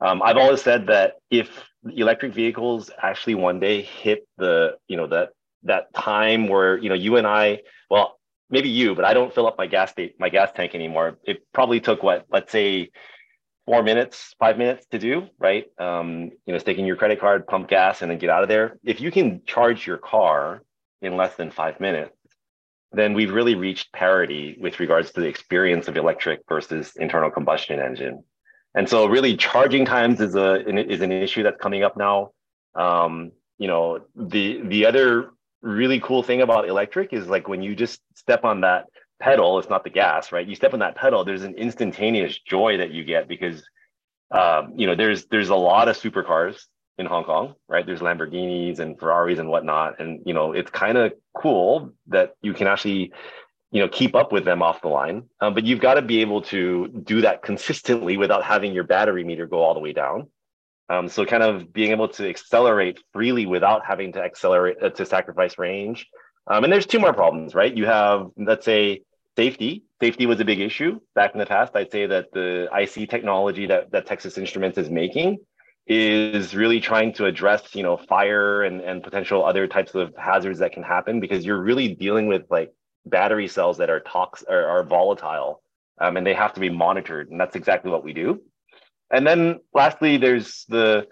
Um, 0.00 0.22
I've 0.22 0.38
always 0.38 0.62
said 0.62 0.86
that 0.86 1.14
if 1.30 1.48
electric 1.84 2.32
vehicles 2.32 2.90
actually 3.00 3.34
one 3.34 3.60
day 3.60 3.82
hit 3.82 4.26
the, 4.38 4.76
you 4.88 4.96
know, 4.96 5.06
that 5.08 5.30
that 5.64 5.92
time 5.94 6.48
where 6.48 6.76
you 6.76 6.88
know 6.88 6.94
you 6.94 7.16
and 7.16 7.26
I, 7.26 7.60
well, 7.90 8.18
maybe 8.50 8.68
you, 8.68 8.94
but 8.94 9.04
I 9.04 9.14
don't 9.14 9.34
fill 9.34 9.46
up 9.46 9.58
my 9.58 9.66
gas 9.66 9.90
state, 9.90 10.14
my 10.18 10.28
gas 10.28 10.50
tank 10.54 10.74
anymore. 10.74 11.18
It 11.24 11.42
probably 11.52 11.80
took 11.80 12.02
what, 12.02 12.26
let's 12.30 12.52
say, 12.52 12.90
four 13.66 13.82
minutes, 13.82 14.34
five 14.38 14.58
minutes 14.58 14.86
to 14.90 14.98
do, 14.98 15.26
right? 15.38 15.66
Um, 15.78 16.30
you 16.46 16.52
know, 16.52 16.58
taking 16.58 16.86
your 16.86 16.96
credit 16.96 17.20
card, 17.20 17.46
pump 17.46 17.68
gas, 17.68 18.02
and 18.02 18.10
then 18.10 18.18
get 18.18 18.30
out 18.30 18.42
of 18.42 18.48
there. 18.48 18.78
If 18.84 19.00
you 19.00 19.10
can 19.10 19.42
charge 19.46 19.86
your 19.86 19.98
car 19.98 20.62
in 21.00 21.16
less 21.16 21.34
than 21.36 21.50
five 21.50 21.80
minutes, 21.80 22.16
then 22.92 23.14
we've 23.14 23.32
really 23.32 23.54
reached 23.54 23.92
parity 23.92 24.56
with 24.60 24.80
regards 24.80 25.10
to 25.12 25.20
the 25.20 25.26
experience 25.26 25.88
of 25.88 25.96
electric 25.96 26.40
versus 26.48 26.92
internal 26.96 27.30
combustion 27.30 27.80
engine. 27.80 28.22
And 28.74 28.88
so 28.88 29.06
really 29.06 29.36
charging 29.36 29.84
times 29.84 30.20
is 30.20 30.34
a 30.34 30.66
is 30.90 31.00
an 31.00 31.12
issue 31.12 31.42
that's 31.44 31.60
coming 31.60 31.82
up 31.82 31.96
now. 31.96 32.30
Um, 32.74 33.32
you 33.58 33.68
know, 33.68 34.00
the 34.16 34.60
the 34.64 34.86
other 34.86 35.30
really 35.62 36.00
cool 36.00 36.22
thing 36.22 36.42
about 36.42 36.68
electric 36.68 37.12
is 37.12 37.26
like 37.26 37.48
when 37.48 37.62
you 37.62 37.74
just 37.74 38.00
step 38.14 38.44
on 38.44 38.60
that 38.60 38.86
pedal, 39.20 39.58
it's 39.58 39.68
not 39.68 39.84
the 39.84 39.90
gas, 39.90 40.32
right? 40.32 40.46
You 40.46 40.54
step 40.54 40.74
on 40.74 40.80
that 40.80 40.96
pedal, 40.96 41.24
there's 41.24 41.44
an 41.44 41.54
instantaneous 41.54 42.38
joy 42.38 42.78
that 42.78 42.90
you 42.90 43.04
get 43.04 43.28
because 43.28 43.62
um, 44.30 44.72
you 44.76 44.86
know 44.86 44.94
there's 44.94 45.26
there's 45.26 45.50
a 45.50 45.56
lot 45.56 45.88
of 45.88 45.96
supercars 45.96 46.64
in 46.98 47.06
Hong 47.06 47.24
Kong, 47.24 47.54
right? 47.68 47.84
There's 47.84 48.00
Lamborghinis 48.00 48.78
and 48.78 48.98
Ferraris 48.98 49.38
and 49.38 49.48
whatnot, 49.48 50.00
and 50.00 50.20
you 50.26 50.34
know 50.34 50.52
it's 50.52 50.70
kind 50.70 50.98
of 50.98 51.12
cool 51.34 51.92
that 52.08 52.34
you 52.42 52.54
can 52.54 52.66
actually 52.66 53.12
you 53.70 53.80
know 53.80 53.88
keep 53.88 54.14
up 54.14 54.32
with 54.32 54.44
them 54.44 54.62
off 54.62 54.82
the 54.82 54.88
line, 54.88 55.24
um, 55.40 55.54
but 55.54 55.64
you've 55.64 55.80
got 55.80 55.94
to 55.94 56.02
be 56.02 56.20
able 56.20 56.42
to 56.42 56.88
do 56.88 57.20
that 57.22 57.42
consistently 57.42 58.16
without 58.16 58.44
having 58.44 58.72
your 58.72 58.84
battery 58.84 59.24
meter 59.24 59.46
go 59.46 59.58
all 59.58 59.74
the 59.74 59.80
way 59.80 59.92
down. 59.92 60.28
Um, 60.90 61.08
so 61.08 61.24
kind 61.24 61.42
of 61.42 61.72
being 61.72 61.92
able 61.92 62.08
to 62.08 62.28
accelerate 62.28 63.00
freely 63.12 63.46
without 63.46 63.86
having 63.86 64.12
to 64.12 64.22
accelerate 64.22 64.76
uh, 64.82 64.90
to 64.90 65.06
sacrifice 65.06 65.58
range. 65.58 66.06
Um, 66.46 66.64
and 66.64 66.72
there's 66.72 66.86
two 66.86 66.98
more 66.98 67.12
problems, 67.12 67.54
right? 67.54 67.74
You 67.74 67.86
have, 67.86 68.28
let's 68.36 68.64
say, 68.64 69.02
safety. 69.36 69.84
Safety 70.00 70.26
was 70.26 70.40
a 70.40 70.44
big 70.44 70.60
issue 70.60 71.00
back 71.14 71.32
in 71.32 71.38
the 71.38 71.46
past. 71.46 71.74
I'd 71.74 71.90
say 71.90 72.06
that 72.06 72.32
the 72.32 72.68
IC 72.76 73.08
technology 73.08 73.66
that, 73.66 73.90
that 73.92 74.06
Texas 74.06 74.36
Instruments 74.36 74.76
is 74.78 74.90
making 74.90 75.38
is 75.86 76.54
really 76.54 76.80
trying 76.80 77.12
to 77.14 77.26
address, 77.26 77.74
you 77.74 77.82
know, 77.82 77.96
fire 77.96 78.62
and, 78.62 78.80
and 78.80 79.02
potential 79.02 79.44
other 79.44 79.66
types 79.66 79.94
of 79.94 80.14
hazards 80.16 80.58
that 80.58 80.72
can 80.72 80.82
happen 80.82 81.20
because 81.20 81.44
you're 81.44 81.62
really 81.62 81.88
dealing 81.88 82.26
with 82.26 82.42
like 82.50 82.72
battery 83.06 83.48
cells 83.48 83.78
that 83.78 83.90
are 83.90 84.00
toxic 84.00 84.48
are, 84.48 84.66
are 84.66 84.82
volatile 84.84 85.62
um, 86.00 86.16
and 86.16 86.26
they 86.26 86.34
have 86.34 86.54
to 86.54 86.60
be 86.60 86.70
monitored. 86.70 87.30
And 87.30 87.38
that's 87.38 87.56
exactly 87.56 87.90
what 87.90 88.02
we 88.02 88.12
do. 88.12 88.40
And 89.10 89.26
then 89.26 89.60
lastly, 89.72 90.16
there's 90.16 90.64
the 90.68 91.06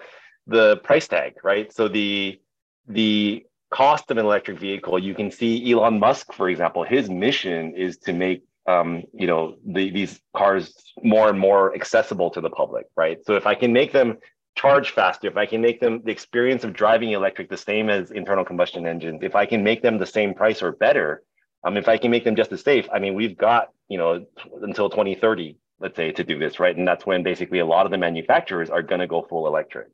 the 0.46 0.78
price 0.78 1.06
tag, 1.06 1.34
right? 1.44 1.72
So 1.72 1.88
the 1.88 2.40
the 2.88 3.44
cost 3.72 4.10
of 4.10 4.18
an 4.18 4.24
electric 4.24 4.58
vehicle, 4.58 4.98
you 4.98 5.14
can 5.14 5.30
see 5.30 5.72
Elon 5.72 5.98
Musk, 5.98 6.32
for 6.32 6.48
example, 6.48 6.84
his 6.84 7.10
mission 7.10 7.74
is 7.74 7.96
to 7.98 8.12
make 8.12 8.44
um, 8.68 9.02
you 9.12 9.26
know 9.26 9.56
the, 9.66 9.90
these 9.90 10.20
cars 10.36 10.72
more 11.02 11.28
and 11.28 11.38
more 11.38 11.74
accessible 11.74 12.30
to 12.30 12.40
the 12.40 12.50
public, 12.50 12.86
right? 12.96 13.18
So 13.26 13.34
if 13.34 13.46
I 13.46 13.56
can 13.56 13.72
make 13.72 13.92
them 13.92 14.18
charge 14.54 14.90
faster, 14.90 15.26
if 15.26 15.36
I 15.36 15.46
can 15.46 15.60
make 15.60 15.80
them 15.80 16.02
the 16.04 16.12
experience 16.12 16.62
of 16.62 16.72
driving 16.72 17.10
electric 17.10 17.48
the 17.48 17.56
same 17.56 17.90
as 17.90 18.12
internal 18.12 18.44
combustion 18.44 18.86
engines, 18.86 19.20
if 19.22 19.34
I 19.34 19.46
can 19.46 19.64
make 19.64 19.82
them 19.82 19.98
the 19.98 20.06
same 20.06 20.34
price 20.34 20.62
or 20.62 20.72
better, 20.72 21.22
um, 21.64 21.76
if 21.76 21.88
I 21.88 21.96
can 21.96 22.10
make 22.10 22.24
them 22.24 22.36
just 22.36 22.52
as 22.52 22.62
safe, 22.62 22.86
I 22.92 23.00
mean, 23.00 23.14
we've 23.14 23.36
got 23.36 23.70
you 23.88 23.98
know 23.98 24.24
until 24.62 24.90
2030, 24.90 25.56
let's 25.80 25.96
say, 25.96 26.12
to 26.12 26.22
do 26.22 26.38
this, 26.38 26.60
right? 26.60 26.76
And 26.76 26.86
that's 26.86 27.04
when 27.04 27.24
basically 27.24 27.58
a 27.58 27.66
lot 27.66 27.86
of 27.86 27.90
the 27.90 27.98
manufacturers 27.98 28.70
are 28.70 28.82
going 28.82 29.00
to 29.00 29.08
go 29.08 29.22
full 29.22 29.46
electric. 29.48 29.88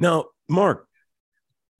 Now, 0.00 0.26
Mark, 0.48 0.88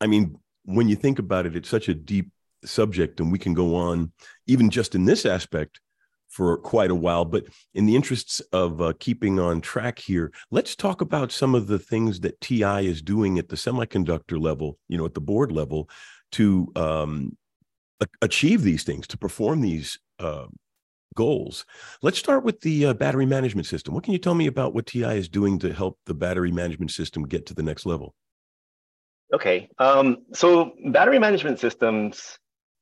I 0.01 0.07
mean, 0.07 0.39
when 0.65 0.89
you 0.89 0.97
think 0.97 1.19
about 1.19 1.47
it, 1.47 1.57
it's 1.57 1.69
such 1.69 1.89
a 1.89 1.95
deep 1.95 2.31
subject, 2.65 3.21
and 3.21 3.33
we 3.33 3.39
can 3.39 3.55
go 3.55 3.75
on 3.75 4.13
even 4.47 4.71
just 4.71 4.95
in 4.95 5.05
this 5.05 5.27
aspect 5.27 5.81
for 6.29 6.57
quite 6.59 6.91
a 6.91 6.95
while. 6.95 7.25
But 7.25 7.47
in 7.75 7.87
the 7.87 7.97
interests 7.97 8.41
of 8.53 8.81
uh, 8.81 8.93
keeping 8.99 9.39
on 9.39 9.61
track 9.61 9.99
here, 9.99 10.33
let's 10.51 10.77
talk 10.77 11.01
about 11.01 11.33
some 11.33 11.55
of 11.55 11.67
the 11.67 11.79
things 11.79 12.21
that 12.21 12.41
TI 12.41 12.87
is 12.87 13.03
doing 13.03 13.39
at 13.39 13.49
the 13.49 13.57
semiconductor 13.57 14.41
level, 14.41 14.79
you 14.89 14.97
know, 14.97 15.05
at 15.05 15.15
the 15.15 15.21
board 15.21 15.53
level, 15.53 15.91
to 16.33 16.71
um, 16.77 17.37
achieve 18.23 18.63
these 18.63 18.85
things, 18.85 19.07
to 19.09 19.19
perform 19.19 19.61
these 19.61 19.99
uh, 20.21 20.47
goals. 21.17 21.65
Let's 22.03 22.19
start 22.19 22.45
with 22.45 22.61
the 22.61 22.87
uh, 22.87 22.95
battery 22.95 23.27
management 23.27 23.67
system. 23.67 23.95
What 23.95 24.05
can 24.05 24.13
you 24.13 24.19
tell 24.19 24.35
me 24.35 24.47
about 24.47 24.75
what 24.75 24.87
TI 24.87 25.19
is 25.19 25.29
doing 25.29 25.59
to 25.59 25.73
help 25.73 25.99
the 26.07 26.15
battery 26.15 26.53
management 26.53 26.93
system 26.93 27.25
get 27.27 27.47
to 27.47 27.55
the 27.55 27.63
next 27.65 27.87
level? 27.87 28.15
Okay, 29.33 29.69
um, 29.79 30.19
so 30.33 30.73
battery 30.87 31.19
management 31.19 31.61
systems, 31.61 32.39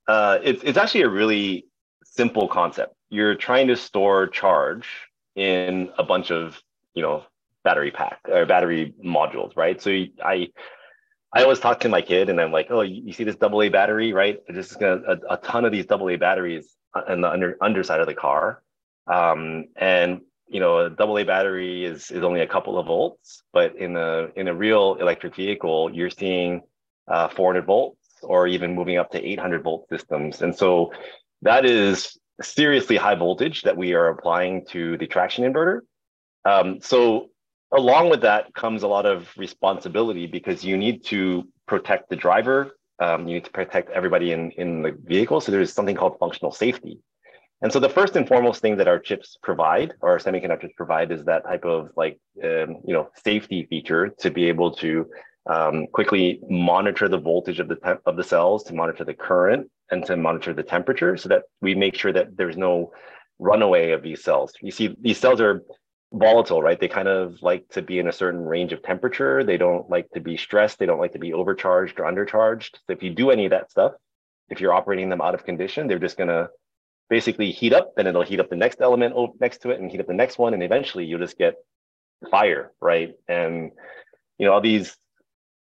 uh, 0.09 0.39
it's, 0.43 0.63
it's 0.63 0.79
actually 0.79 1.03
a 1.03 1.09
really 1.09 1.67
simple 2.05 2.49
concept. 2.49 2.95
You're 3.11 3.35
trying 3.35 3.69
to 3.69 3.77
store 3.77 4.27
charge 4.29 4.87
in 5.37 5.91
a 5.99 6.03
bunch 6.03 6.31
of, 6.31 6.61
you 6.95 7.03
know, 7.03 7.25
battery 7.65 7.91
pack 7.91 8.21
or 8.31 8.47
battery 8.47 8.95
modules, 9.05 9.57
right? 9.57 9.81
So 9.81 9.91
I, 10.25 10.49
I 11.35 11.43
always 11.43 11.61
talk 11.61 11.81
to 11.81 11.89
my 11.91 12.01
kid 12.01 12.31
and 12.31 12.41
I'm 12.41 12.53
like, 12.53 12.69
oh, 12.71 12.81
you 12.81 13.13
see 13.13 13.25
this 13.25 13.37
AA 13.43 13.69
battery, 13.69 14.15
right? 14.15 14.39
There's 14.49 14.69
just 14.69 14.81
gonna, 14.81 15.03
a, 15.07 15.35
a 15.35 15.37
ton 15.37 15.67
of 15.67 15.73
these 15.73 15.87
AA 15.91 16.17
batteries 16.17 16.75
in 17.09 17.21
the 17.21 17.31
under, 17.31 17.59
underside 17.61 18.01
of 18.01 18.07
the 18.07 18.15
car. 18.15 18.63
Um, 19.07 19.67
and 19.77 20.23
you 20.49 20.61
know, 20.61 20.79
a 20.79 20.91
double 20.91 21.19
A 21.19 21.25
battery 21.25 21.85
is 21.85 22.11
is 22.11 22.23
only 22.23 22.41
a 22.41 22.47
couple 22.47 22.79
of 22.79 22.87
volts, 22.87 23.43
but 23.53 23.77
in 23.77 23.97
a 23.97 24.29
in 24.37 24.49
a 24.49 24.55
real 24.55 24.97
electric 25.01 25.35
vehicle, 25.35 25.91
you're 25.93 26.11
seeing 26.11 26.63
uh, 27.09 27.29
400 27.29 27.65
volts 27.65 27.99
or 28.23 28.47
even 28.47 28.75
moving 28.75 28.99
up 28.99 29.11
to 29.13 29.25
800 29.25 29.63
volt 29.63 29.89
systems. 29.89 30.43
And 30.43 30.55
so 30.55 30.93
that 31.43 31.65
is 31.65 32.19
seriously 32.43 32.97
high 32.97 33.15
voltage 33.15 33.63
that 33.63 33.77
we 33.77 33.95
are 33.95 34.09
applying 34.09 34.65
to 34.67 34.97
the 34.99 35.07
traction 35.07 35.45
inverter. 35.45 35.81
Um, 36.45 36.81
so 36.81 37.31
along 37.73 38.11
with 38.11 38.23
that 38.23 38.55
comes 38.55 38.83
a 38.83 38.89
lot 38.89 39.07
of 39.07 39.29
responsibility 39.37 40.27
because 40.27 40.65
you 40.65 40.77
need 40.77 41.05
to 41.07 41.47
protect 41.67 42.09
the 42.09 42.17
driver. 42.17 42.77
Um, 43.01 43.29
you 43.29 43.35
need 43.35 43.45
to 43.45 43.51
protect 43.51 43.91
everybody 43.91 44.33
in, 44.33 44.51
in 44.53 44.83
the 44.83 44.97
vehicle. 45.05 45.41
So 45.41 45.53
there's 45.53 45.73
something 45.73 45.97
called 45.97 46.19
functional 46.19 46.53
safety. 46.53 46.99
And 47.61 47.73
so 47.73 47.81
the 47.81 47.89
first 47.89 48.15
and 48.15 48.27
foremost 48.27 48.63
thing 48.63 48.77
that 48.77 48.87
our 48.87 48.99
chips 49.01 49.37
provide, 49.43 49.95
or 50.01 50.11
our 50.11 50.19
semiconductors 50.19 50.75
provide, 50.77 51.11
is 51.11 51.25
that 51.25 51.45
type 51.45 51.65
of 51.65 51.91
like 51.97 52.21
um, 52.43 52.77
you 52.85 52.95
know 52.95 53.11
safety 53.25 53.67
feature 53.69 54.11
to 54.21 54.31
be 54.31 54.49
able 54.49 54.73
to 54.77 55.07
um, 55.47 55.87
quickly 55.89 56.41
monitor 56.49 57.09
the 57.09 57.19
voltage 57.19 57.59
of 57.59 57.69
the 57.69 57.99
of 58.07 58.17
the 58.17 58.23
cells, 58.23 58.63
to 58.65 58.75
monitor 58.75 59.05
the 59.05 59.15
current, 59.15 59.69
and 59.91 60.05
to 60.07 60.17
monitor 60.17 60.53
the 60.53 60.63
temperature, 60.63 61.17
so 61.17 61.29
that 61.29 61.43
we 61.61 61.75
make 61.75 61.97
sure 61.97 62.13
that 62.13 62.37
there's 62.37 62.57
no 62.57 62.93
runaway 63.41 63.91
of 63.91 64.03
these 64.03 64.23
cells. 64.23 64.53
You 64.61 64.71
see, 64.71 64.95
these 65.01 65.19
cells 65.19 65.41
are 65.41 65.63
volatile, 66.13 66.63
right? 66.63 66.79
They 66.79 66.89
kind 66.89 67.09
of 67.09 67.43
like 67.43 67.69
to 67.71 67.83
be 67.83 67.99
in 67.99 68.09
a 68.09 68.13
certain 68.13 68.41
range 68.41 68.73
of 68.73 68.83
temperature. 68.83 69.45
They 69.45 69.57
don't 69.57 69.89
like 69.91 70.09
to 70.11 70.21
be 70.21 70.37
stressed. 70.37 70.79
They 70.79 70.87
don't 70.87 71.01
like 71.01 71.13
to 71.13 71.19
be 71.19 71.33
overcharged 71.33 71.99
or 71.99 72.05
undercharged. 72.05 72.77
So 72.87 72.93
if 72.93 73.03
you 73.03 73.11
do 73.11 73.31
any 73.31 73.47
of 73.47 73.51
that 73.51 73.71
stuff, 73.71 73.93
if 74.49 74.61
you're 74.61 74.73
operating 74.73 75.09
them 75.09 75.21
out 75.21 75.35
of 75.35 75.45
condition, 75.45 75.87
they're 75.87 75.99
just 75.99 76.17
going 76.17 76.29
to 76.29 76.49
basically 77.09 77.51
heat 77.51 77.73
up, 77.73 77.95
then 77.97 78.07
it'll 78.07 78.23
heat 78.23 78.41
up 78.41 78.51
the 78.51 78.57
next 78.57 78.81
element 78.81 79.15
next 79.41 79.59
to 79.63 79.71
it 79.71 79.81
and 79.81 79.91
heat 79.91 80.01
up 80.01 80.07
the 80.07 80.15
next 80.15 80.39
one. 80.39 80.55
And 80.55 80.63
eventually 80.63 81.05
you'll 81.05 81.19
just 81.19 81.39
get 81.39 81.55
fire, 82.31 82.73
right? 82.81 83.15
And, 83.29 83.73
you 84.39 84.47
know, 84.47 84.53
all 84.53 84.61
these 84.61 84.97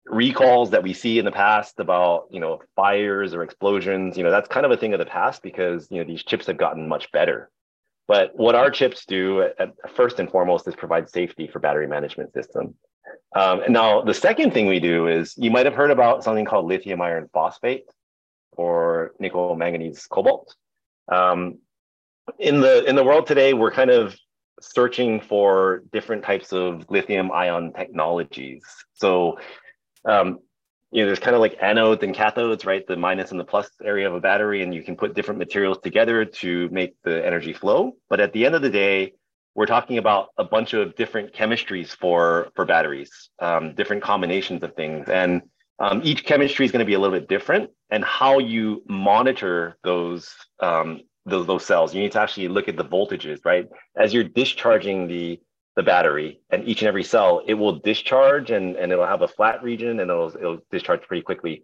recalls 0.06 0.70
that 0.70 0.82
we 0.82 0.92
see 0.92 1.18
in 1.18 1.24
the 1.24 1.32
past 1.32 1.78
about, 1.78 2.26
you 2.30 2.40
know, 2.40 2.60
fires 2.74 3.34
or 3.34 3.42
explosions, 3.42 4.16
you 4.16 4.24
know, 4.24 4.30
that's 4.30 4.48
kind 4.48 4.66
of 4.66 4.72
a 4.72 4.76
thing 4.76 4.92
of 4.92 4.98
the 4.98 5.06
past 5.06 5.42
because, 5.42 5.88
you 5.90 5.98
know, 5.98 6.04
these 6.04 6.22
chips 6.22 6.46
have 6.46 6.56
gotten 6.56 6.88
much 6.88 7.10
better. 7.12 7.50
But 8.08 8.36
what 8.36 8.54
our 8.54 8.70
chips 8.70 9.04
do, 9.04 9.42
at, 9.58 9.74
first 9.94 10.20
and 10.20 10.30
foremost, 10.30 10.68
is 10.68 10.76
provide 10.76 11.10
safety 11.10 11.48
for 11.48 11.58
battery 11.58 11.88
management 11.88 12.32
system. 12.32 12.74
Um, 13.34 13.62
and 13.62 13.72
now 13.72 14.02
the 14.02 14.14
second 14.14 14.52
thing 14.52 14.66
we 14.66 14.80
do 14.80 15.08
is 15.08 15.34
you 15.36 15.50
might 15.50 15.66
have 15.66 15.74
heard 15.74 15.90
about 15.90 16.22
something 16.22 16.44
called 16.44 16.66
lithium 16.66 17.00
iron 17.00 17.28
phosphate 17.32 17.84
or 18.52 19.12
nickel 19.18 19.56
manganese 19.56 20.06
cobalt. 20.06 20.54
Um, 21.10 21.58
in 22.38 22.60
the 22.60 22.84
in 22.84 22.96
the 22.96 23.04
world 23.04 23.26
today, 23.26 23.54
we're 23.54 23.70
kind 23.70 23.90
of 23.90 24.16
searching 24.60 25.20
for 25.20 25.82
different 25.92 26.24
types 26.24 26.52
of 26.52 26.86
lithium 26.88 27.30
ion 27.30 27.72
technologies. 27.72 28.64
So, 28.94 29.38
um, 30.04 30.38
you 30.90 31.02
know, 31.02 31.06
there's 31.06 31.18
kind 31.18 31.34
of 31.34 31.40
like 31.40 31.60
anodes 31.60 32.02
and 32.02 32.14
cathodes, 32.14 32.64
right? 32.64 32.86
The 32.86 32.96
minus 32.96 33.30
and 33.30 33.40
the 33.40 33.44
plus 33.44 33.68
area 33.84 34.08
of 34.08 34.14
a 34.14 34.20
battery, 34.20 34.62
and 34.62 34.74
you 34.74 34.82
can 34.82 34.96
put 34.96 35.14
different 35.14 35.38
materials 35.38 35.78
together 35.82 36.24
to 36.24 36.68
make 36.70 36.96
the 37.04 37.24
energy 37.24 37.52
flow. 37.52 37.96
But 38.08 38.20
at 38.20 38.32
the 38.32 38.46
end 38.46 38.54
of 38.54 38.62
the 38.62 38.70
day, 38.70 39.12
we're 39.54 39.66
talking 39.66 39.98
about 39.98 40.28
a 40.36 40.44
bunch 40.44 40.74
of 40.74 40.96
different 40.96 41.32
chemistries 41.32 41.88
for 41.88 42.48
for 42.54 42.64
batteries, 42.64 43.30
um, 43.40 43.74
different 43.74 44.02
combinations 44.02 44.62
of 44.62 44.74
things, 44.74 45.08
and 45.08 45.42
um, 45.78 46.00
each 46.04 46.24
chemistry 46.24 46.64
is 46.64 46.72
going 46.72 46.80
to 46.80 46.86
be 46.86 46.94
a 46.94 46.98
little 46.98 47.18
bit 47.18 47.28
different, 47.28 47.70
and 47.90 48.04
how 48.04 48.38
you 48.38 48.82
monitor 48.88 49.76
those, 49.84 50.34
um, 50.60 51.00
those 51.26 51.46
those 51.46 51.64
cells, 51.64 51.94
you 51.94 52.00
need 52.00 52.12
to 52.12 52.20
actually 52.20 52.48
look 52.48 52.68
at 52.68 52.76
the 52.76 52.84
voltages, 52.84 53.40
right? 53.44 53.68
As 53.96 54.14
you're 54.14 54.24
discharging 54.24 55.08
the 55.08 55.40
the 55.76 55.82
battery, 55.82 56.40
and 56.50 56.66
each 56.66 56.80
and 56.80 56.88
every 56.88 57.04
cell, 57.04 57.42
it 57.46 57.54
will 57.54 57.78
discharge, 57.80 58.50
and 58.50 58.76
and 58.76 58.92
it'll 58.92 59.06
have 59.06 59.22
a 59.22 59.28
flat 59.28 59.62
region, 59.62 60.00
and 60.00 60.10
it'll 60.10 60.34
it'll 60.36 60.58
discharge 60.70 61.02
pretty 61.02 61.22
quickly. 61.22 61.62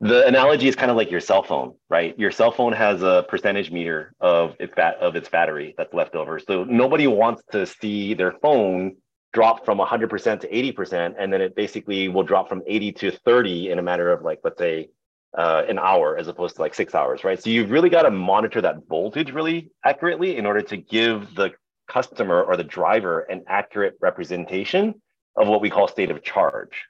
The 0.00 0.26
analogy 0.26 0.68
is 0.68 0.76
kind 0.76 0.90
of 0.90 0.96
like 0.96 1.10
your 1.10 1.20
cell 1.20 1.42
phone, 1.42 1.74
right? 1.88 2.18
Your 2.18 2.30
cell 2.30 2.50
phone 2.50 2.72
has 2.72 3.02
a 3.02 3.24
percentage 3.28 3.70
meter 3.70 4.12
of 4.20 4.54
its 4.58 4.72
bat 4.74 4.96
of 5.00 5.16
its 5.16 5.28
battery 5.28 5.74
that's 5.78 5.94
left 5.94 6.14
over. 6.14 6.38
So 6.38 6.64
nobody 6.64 7.06
wants 7.06 7.42
to 7.52 7.66
see 7.66 8.14
their 8.14 8.32
phone 8.42 8.96
drop 9.34 9.64
from 9.64 9.78
100% 9.78 10.40
to 10.40 10.48
80% 10.48 11.14
and 11.18 11.32
then 11.32 11.42
it 11.42 11.54
basically 11.54 12.08
will 12.08 12.22
drop 12.22 12.48
from 12.48 12.62
80 12.66 12.92
to 12.92 13.10
30 13.10 13.70
in 13.70 13.78
a 13.78 13.82
matter 13.82 14.10
of 14.10 14.22
like 14.22 14.40
let's 14.44 14.58
say 14.58 14.88
uh, 15.36 15.64
an 15.68 15.78
hour 15.78 16.16
as 16.16 16.28
opposed 16.28 16.54
to 16.56 16.62
like 16.62 16.74
six 16.74 16.94
hours 16.94 17.24
right 17.24 17.42
so 17.42 17.50
you've 17.50 17.70
really 17.70 17.90
got 17.90 18.02
to 18.02 18.10
monitor 18.10 18.60
that 18.60 18.76
voltage 18.88 19.32
really 19.32 19.70
accurately 19.84 20.36
in 20.36 20.46
order 20.46 20.62
to 20.62 20.76
give 20.76 21.34
the 21.34 21.50
customer 21.88 22.42
or 22.42 22.56
the 22.56 22.64
driver 22.64 23.20
an 23.20 23.42
accurate 23.48 23.96
representation 24.00 24.94
of 25.36 25.48
what 25.48 25.60
we 25.60 25.68
call 25.68 25.88
state 25.88 26.12
of 26.12 26.22
charge 26.22 26.86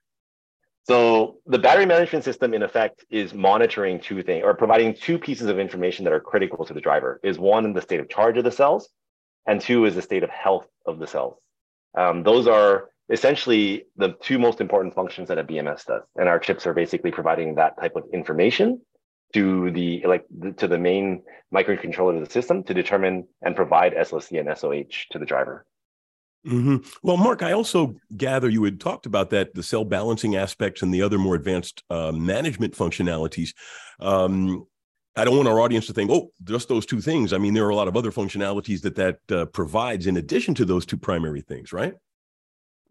So 0.84 1.38
the 1.46 1.58
battery 1.58 1.86
management 1.86 2.24
system, 2.24 2.52
in 2.52 2.62
effect, 2.62 3.06
is 3.08 3.32
monitoring 3.32 3.98
two 3.98 4.22
things 4.22 4.44
or 4.44 4.52
providing 4.54 4.92
two 4.92 5.18
pieces 5.18 5.48
of 5.48 5.58
information 5.58 6.04
that 6.04 6.12
are 6.12 6.20
critical 6.20 6.66
to 6.66 6.74
the 6.74 6.80
driver. 6.88 7.20
Is 7.22 7.38
one 7.38 7.72
the 7.72 7.80
state 7.80 8.00
of 8.00 8.10
charge 8.10 8.36
of 8.36 8.44
the 8.44 8.52
cells, 8.52 8.90
and 9.46 9.62
two 9.62 9.86
is 9.86 9.94
the 9.94 10.02
state 10.02 10.22
of 10.22 10.30
health 10.30 10.68
of 10.84 10.98
the 10.98 11.06
cells. 11.06 11.36
Um, 11.96 12.22
those 12.22 12.46
are 12.46 12.90
essentially 13.08 13.84
the 13.96 14.14
two 14.20 14.38
most 14.38 14.60
important 14.60 14.94
functions 14.94 15.28
that 15.28 15.38
a 15.38 15.44
BMS 15.44 15.86
does, 15.86 16.02
and 16.16 16.28
our 16.28 16.38
chips 16.38 16.66
are 16.66 16.74
basically 16.74 17.10
providing 17.10 17.54
that 17.56 17.78
type 17.80 17.96
of 17.96 18.04
information 18.12 18.80
to 19.32 19.70
the 19.72 20.02
like 20.06 20.24
to 20.56 20.68
the 20.68 20.78
main 20.78 21.22
microcontroller 21.52 22.16
of 22.16 22.24
the 22.24 22.30
system 22.30 22.62
to 22.64 22.74
determine 22.74 23.26
and 23.42 23.56
provide 23.56 23.94
SOC 24.06 24.32
and 24.32 24.56
SOH 24.56 25.06
to 25.10 25.18
the 25.18 25.26
driver. 25.26 25.66
Mm-hmm. 26.46 26.76
Well, 27.02 27.16
Mark, 27.16 27.42
I 27.42 27.52
also 27.52 27.94
gather 28.16 28.50
you 28.50 28.64
had 28.64 28.78
talked 28.78 29.06
about 29.06 29.30
that 29.30 29.54
the 29.54 29.62
cell 29.62 29.84
balancing 29.84 30.36
aspects 30.36 30.82
and 30.82 30.92
the 30.92 31.02
other 31.02 31.18
more 31.18 31.34
advanced 31.34 31.82
uh, 31.88 32.12
management 32.12 32.74
functionalities. 32.74 33.54
Um, 33.98 34.66
I 35.16 35.24
don't 35.24 35.36
want 35.36 35.48
our 35.48 35.60
audience 35.60 35.86
to 35.86 35.92
think, 35.92 36.10
oh, 36.10 36.30
just 36.42 36.68
those 36.68 36.86
two 36.86 37.00
things. 37.00 37.32
I 37.32 37.38
mean, 37.38 37.54
there 37.54 37.64
are 37.64 37.70
a 37.70 37.76
lot 37.76 37.88
of 37.88 37.96
other 37.96 38.10
functionalities 38.10 38.82
that 38.82 38.96
that 38.96 39.18
uh, 39.30 39.46
provides 39.46 40.06
in 40.06 40.16
addition 40.16 40.54
to 40.56 40.64
those 40.64 40.84
two 40.84 40.96
primary 40.96 41.40
things, 41.40 41.72
right? 41.72 41.94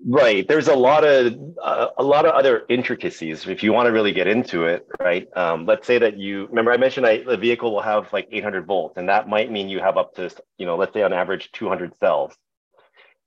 Right. 0.05 0.45
There's 0.47 0.67
a 0.67 0.75
lot 0.75 1.05
of 1.05 1.33
uh, 1.61 1.87
a 1.97 2.03
lot 2.03 2.25
of 2.25 2.33
other 2.33 2.65
intricacies 2.69 3.47
if 3.47 3.63
you 3.63 3.71
want 3.71 3.87
to 3.87 3.91
really 3.91 4.11
get 4.11 4.27
into 4.27 4.65
it, 4.65 4.85
right? 4.99 5.27
Um, 5.37 5.65
let's 5.65 5.87
say 5.87 5.97
that 5.97 6.17
you 6.17 6.47
remember 6.47 6.71
I 6.71 6.77
mentioned 6.77 7.05
I, 7.05 7.23
the 7.23 7.37
vehicle 7.37 7.71
will 7.73 7.81
have 7.81 8.11
like 8.11 8.27
800 8.31 8.65
volts, 8.65 8.97
and 8.97 9.07
that 9.09 9.29
might 9.29 9.51
mean 9.51 9.69
you 9.69 9.79
have 9.79 9.97
up 9.97 10.15
to 10.15 10.29
you 10.57 10.65
know 10.65 10.75
let's 10.75 10.93
say 10.93 11.03
on 11.03 11.13
average 11.13 11.51
200 11.51 11.97
cells. 11.97 12.35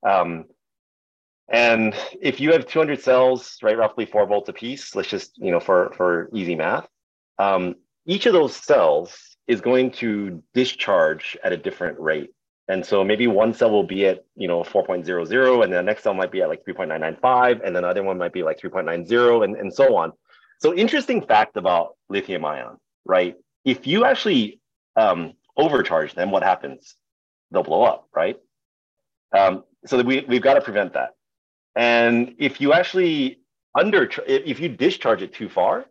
Um, 0.07 0.47
and 1.49 1.95
if 2.21 2.41
you 2.41 2.53
have 2.53 2.67
200 2.67 3.01
cells, 3.01 3.59
right, 3.63 3.77
roughly 3.77 4.05
four 4.05 4.27
volts 4.27 4.49
a 4.49 4.53
piece, 4.53 4.95
let's 4.95 5.09
just, 5.09 5.39
you 5.39 5.53
know, 5.53 5.61
for, 5.61 5.93
for 5.97 6.29
easy 6.35 6.57
math, 6.57 6.89
um, 7.39 7.77
each 8.07 8.27
of 8.27 8.33
those 8.33 8.55
cells 8.55 9.37
is 9.47 9.61
going 9.61 9.91
to 9.91 10.43
discharge 10.55 11.37
at 11.45 11.53
a 11.53 11.57
different 11.57 11.99
rate. 12.01 12.31
And 12.69 12.85
so 12.85 13.05
maybe 13.05 13.27
one 13.27 13.55
cell 13.55 13.71
will 13.71 13.85
be 13.85 14.07
at, 14.07 14.25
you 14.35 14.49
know, 14.49 14.63
4.00, 14.63 15.65
and 15.65 15.73
the 15.73 15.83
next 15.83 16.03
cell 16.03 16.15
might 16.15 16.33
be 16.33 16.43
at 16.43 16.49
like 16.49 16.65
3.995, 16.65 17.65
and 17.65 17.77
then 17.77 17.83
the 17.83 17.89
other 17.89 18.03
one 18.03 18.19
might 18.19 18.33
be 18.33 18.43
like 18.43 18.61
3.90, 18.61 19.45
and, 19.45 19.57
and 19.57 19.73
so 19.73 19.97
on. 19.97 20.13
So 20.59 20.75
interesting 20.75 21.25
fact 21.25 21.57
about 21.57 21.97
lithium 22.09 22.45
ion, 22.45 22.79
right? 23.05 23.37
If 23.65 23.87
you 23.87 24.05
actually 24.05 24.61
um, 24.97 25.35
overcharge 25.57 26.15
them, 26.15 26.31
what 26.31 26.43
happens? 26.43 26.97
They'll 27.53 27.63
blow 27.63 27.85
up, 27.85 28.09
right? 28.15 28.37
Um, 29.37 29.65
so 29.85 30.03
we, 30.03 30.25
we've 30.29 30.43
got 30.43 30.55
to 30.55 30.61
prevent 30.61 30.95
that. 30.95 31.11
And 31.77 32.35
if 32.39 32.61
you 32.61 32.73
actually 32.73 33.41
under, 33.79 34.11
if 34.27 34.59
you 34.59 34.71
discharge 34.71 35.23
it 35.23 35.35
too 35.35 35.49
far, 35.49 35.87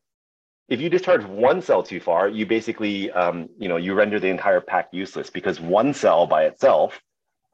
if 0.67 0.81
you 0.81 0.89
discharge 0.89 1.23
one 1.25 1.61
cell 1.61 1.83
too 1.83 1.99
far, 1.99 2.27
you 2.27 2.45
basically, 2.45 3.11
um, 3.11 3.49
you 3.59 3.69
know, 3.69 3.77
you 3.77 3.93
render 3.93 4.19
the 4.19 4.29
entire 4.29 4.61
pack 4.61 4.89
useless 4.91 5.29
because 5.29 5.59
one 5.59 5.93
cell 5.93 6.25
by 6.25 6.45
itself 6.45 6.99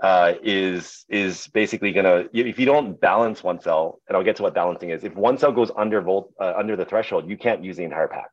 uh, 0.02 0.34
is 0.42 1.06
is 1.10 1.48
basically 1.48 1.94
to, 1.94 2.30
if 2.34 2.58
you 2.58 2.66
don't 2.66 3.00
balance 3.00 3.44
one 3.44 3.60
cell, 3.60 4.00
and 4.08 4.18
I'll 4.18 4.24
get 4.24 4.38
to 4.38 4.44
what 4.44 4.56
balancing 4.56 4.90
is. 4.90 5.04
If 5.04 5.16
one 5.16 5.38
cell 5.38 5.52
goes 5.52 5.72
under 5.76 6.02
volt 6.02 6.34
uh, 6.40 6.54
under 6.58 6.76
the 6.76 6.86
threshold, 6.86 7.30
you 7.30 7.38
can't 7.38 7.64
use 7.64 7.78
the 7.78 7.84
entire 7.84 8.08
pack. 8.08 8.30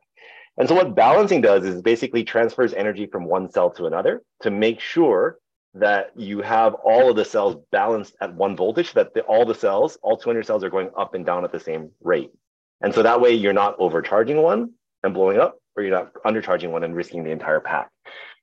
And 0.56 0.68
so 0.68 0.75
what 0.75 0.94
balancing 0.94 1.40
does 1.40 1.64
is 1.64 1.82
basically 1.82 2.25
transfers 2.25 2.73
energy 2.73 3.06
from 3.06 3.25
one 3.25 3.50
cell 3.50 3.70
to 3.73 3.87
another 3.87 4.23
to 4.42 4.50
make 4.50 4.80
sure 4.80 5.38
that 5.75 6.11
you 6.16 6.40
have 6.40 6.75
all 6.75 7.11
of 7.11 7.16
the 7.16 7.25
cells 7.25 7.56
balanced 7.70 8.16
at 8.20 8.35
one 8.35 8.56
voltage, 8.56 8.92
that 8.94 9.14
the, 9.14 9.20
all 9.23 9.44
the 9.44 9.54
cells, 9.54 9.99
all 10.02 10.16
200 10.16 10.44
cells 10.44 10.64
are 10.64 10.70
going 10.70 10.90
up 10.97 11.14
and 11.14 11.25
down 11.25 11.44
at 11.44 11.52
the 11.52 11.61
same 11.61 11.90
rate. 12.02 12.30
And 12.80 12.94
so 12.94 13.02
that 13.02 13.20
way 13.20 13.32
you're 13.32 13.52
not 13.52 13.76
overcharging 13.78 14.40
one 14.42 14.73
and 15.02 15.14
blowing 15.14 15.38
up, 15.38 15.58
or 15.76 15.82
you're 15.82 15.97
not 15.97 16.12
undercharging 16.25 16.70
one 16.70 16.85
and 16.85 16.94
risking 16.94 17.25
the 17.25 17.30
entire 17.30 17.61
pack. 17.61 17.90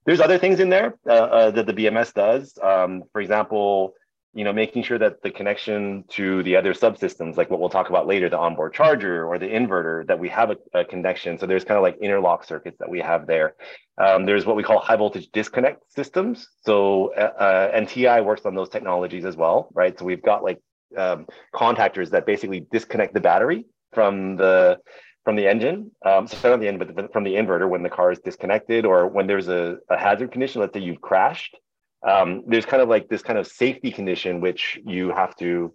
There's 0.05 0.19
other 0.21 0.37
things 0.37 0.59
in 0.59 0.69
there 0.69 0.97
uh, 1.07 1.11
uh, 1.11 1.51
that 1.51 1.65
the 1.65 1.73
BMS 1.73 2.13
does. 2.13 2.57
Um, 2.61 3.03
for 3.11 3.21
example, 3.21 3.95
you 4.35 4.43
know, 4.43 4.51
making 4.51 4.83
sure 4.83 4.99
that 4.99 5.21
the 5.23 5.31
connection 5.31 6.03
to 6.09 6.43
the 6.43 6.57
other 6.57 6.73
subsystems, 6.73 7.37
like 7.37 7.49
what 7.49 7.61
we'll 7.61 7.69
talk 7.69 7.89
about 7.89 8.05
later, 8.05 8.29
the 8.29 8.37
onboard 8.37 8.73
charger 8.73 9.25
or 9.25 9.39
the 9.39 9.47
inverter, 9.47 10.05
that 10.07 10.19
we 10.19 10.27
have 10.27 10.51
a, 10.51 10.57
a 10.79 10.85
connection. 10.85 11.39
So 11.39 11.47
there's 11.47 11.63
kind 11.63 11.77
of 11.77 11.83
like 11.83 11.97
interlock 12.01 12.43
circuits 12.43 12.77
that 12.79 12.89
we 12.89 12.99
have 12.99 13.27
there. 13.27 13.55
Um, 13.97 14.25
there's 14.25 14.45
what 14.45 14.57
we 14.57 14.63
call 14.63 14.79
high 14.79 14.97
voltage 14.97 15.29
disconnect 15.31 15.89
systems. 15.93 16.49
So 16.65 17.13
uh, 17.15 17.31
uh 17.39 17.71
and 17.73 18.25
works 18.25 18.45
on 18.45 18.55
those 18.55 18.69
technologies 18.69 19.23
as 19.23 19.37
well, 19.37 19.69
right? 19.73 19.97
So 19.97 20.03
we've 20.03 20.21
got 20.21 20.43
like 20.43 20.59
um, 20.97 21.27
contactors 21.53 22.09
that 22.11 22.25
basically 22.25 22.67
disconnect 22.71 23.13
the 23.13 23.21
battery 23.21 23.65
from 23.95 24.35
the 24.35 24.79
from 25.23 25.35
the 25.35 25.47
engine, 25.47 25.89
um, 26.05 26.27
so 26.27 26.51
not 26.51 26.59
the 26.59 26.67
end, 26.67 26.77
but 26.77 27.11
from 27.11 27.23
the 27.23 27.33
inverter 27.33 27.67
when 27.67 27.81
the 27.81 27.89
car 27.89 28.11
is 28.11 28.19
disconnected 28.19 28.85
or 28.85 29.07
when 29.07 29.25
there's 29.25 29.47
a, 29.47 29.77
a 29.89 29.97
hazard 29.97 30.31
condition. 30.31 30.61
Let's 30.61 30.75
say 30.75 30.81
you've 30.81 31.01
crashed 31.01 31.57
um, 32.05 32.43
there's 32.47 32.65
kind 32.65 32.81
of 32.81 32.89
like 32.89 33.09
this 33.09 33.23
kind 33.23 33.39
of 33.39 33.47
safety 33.47 33.91
condition 33.91 34.39
which 34.39 34.79
you 34.85 35.09
have 35.09 35.35
to 35.37 35.73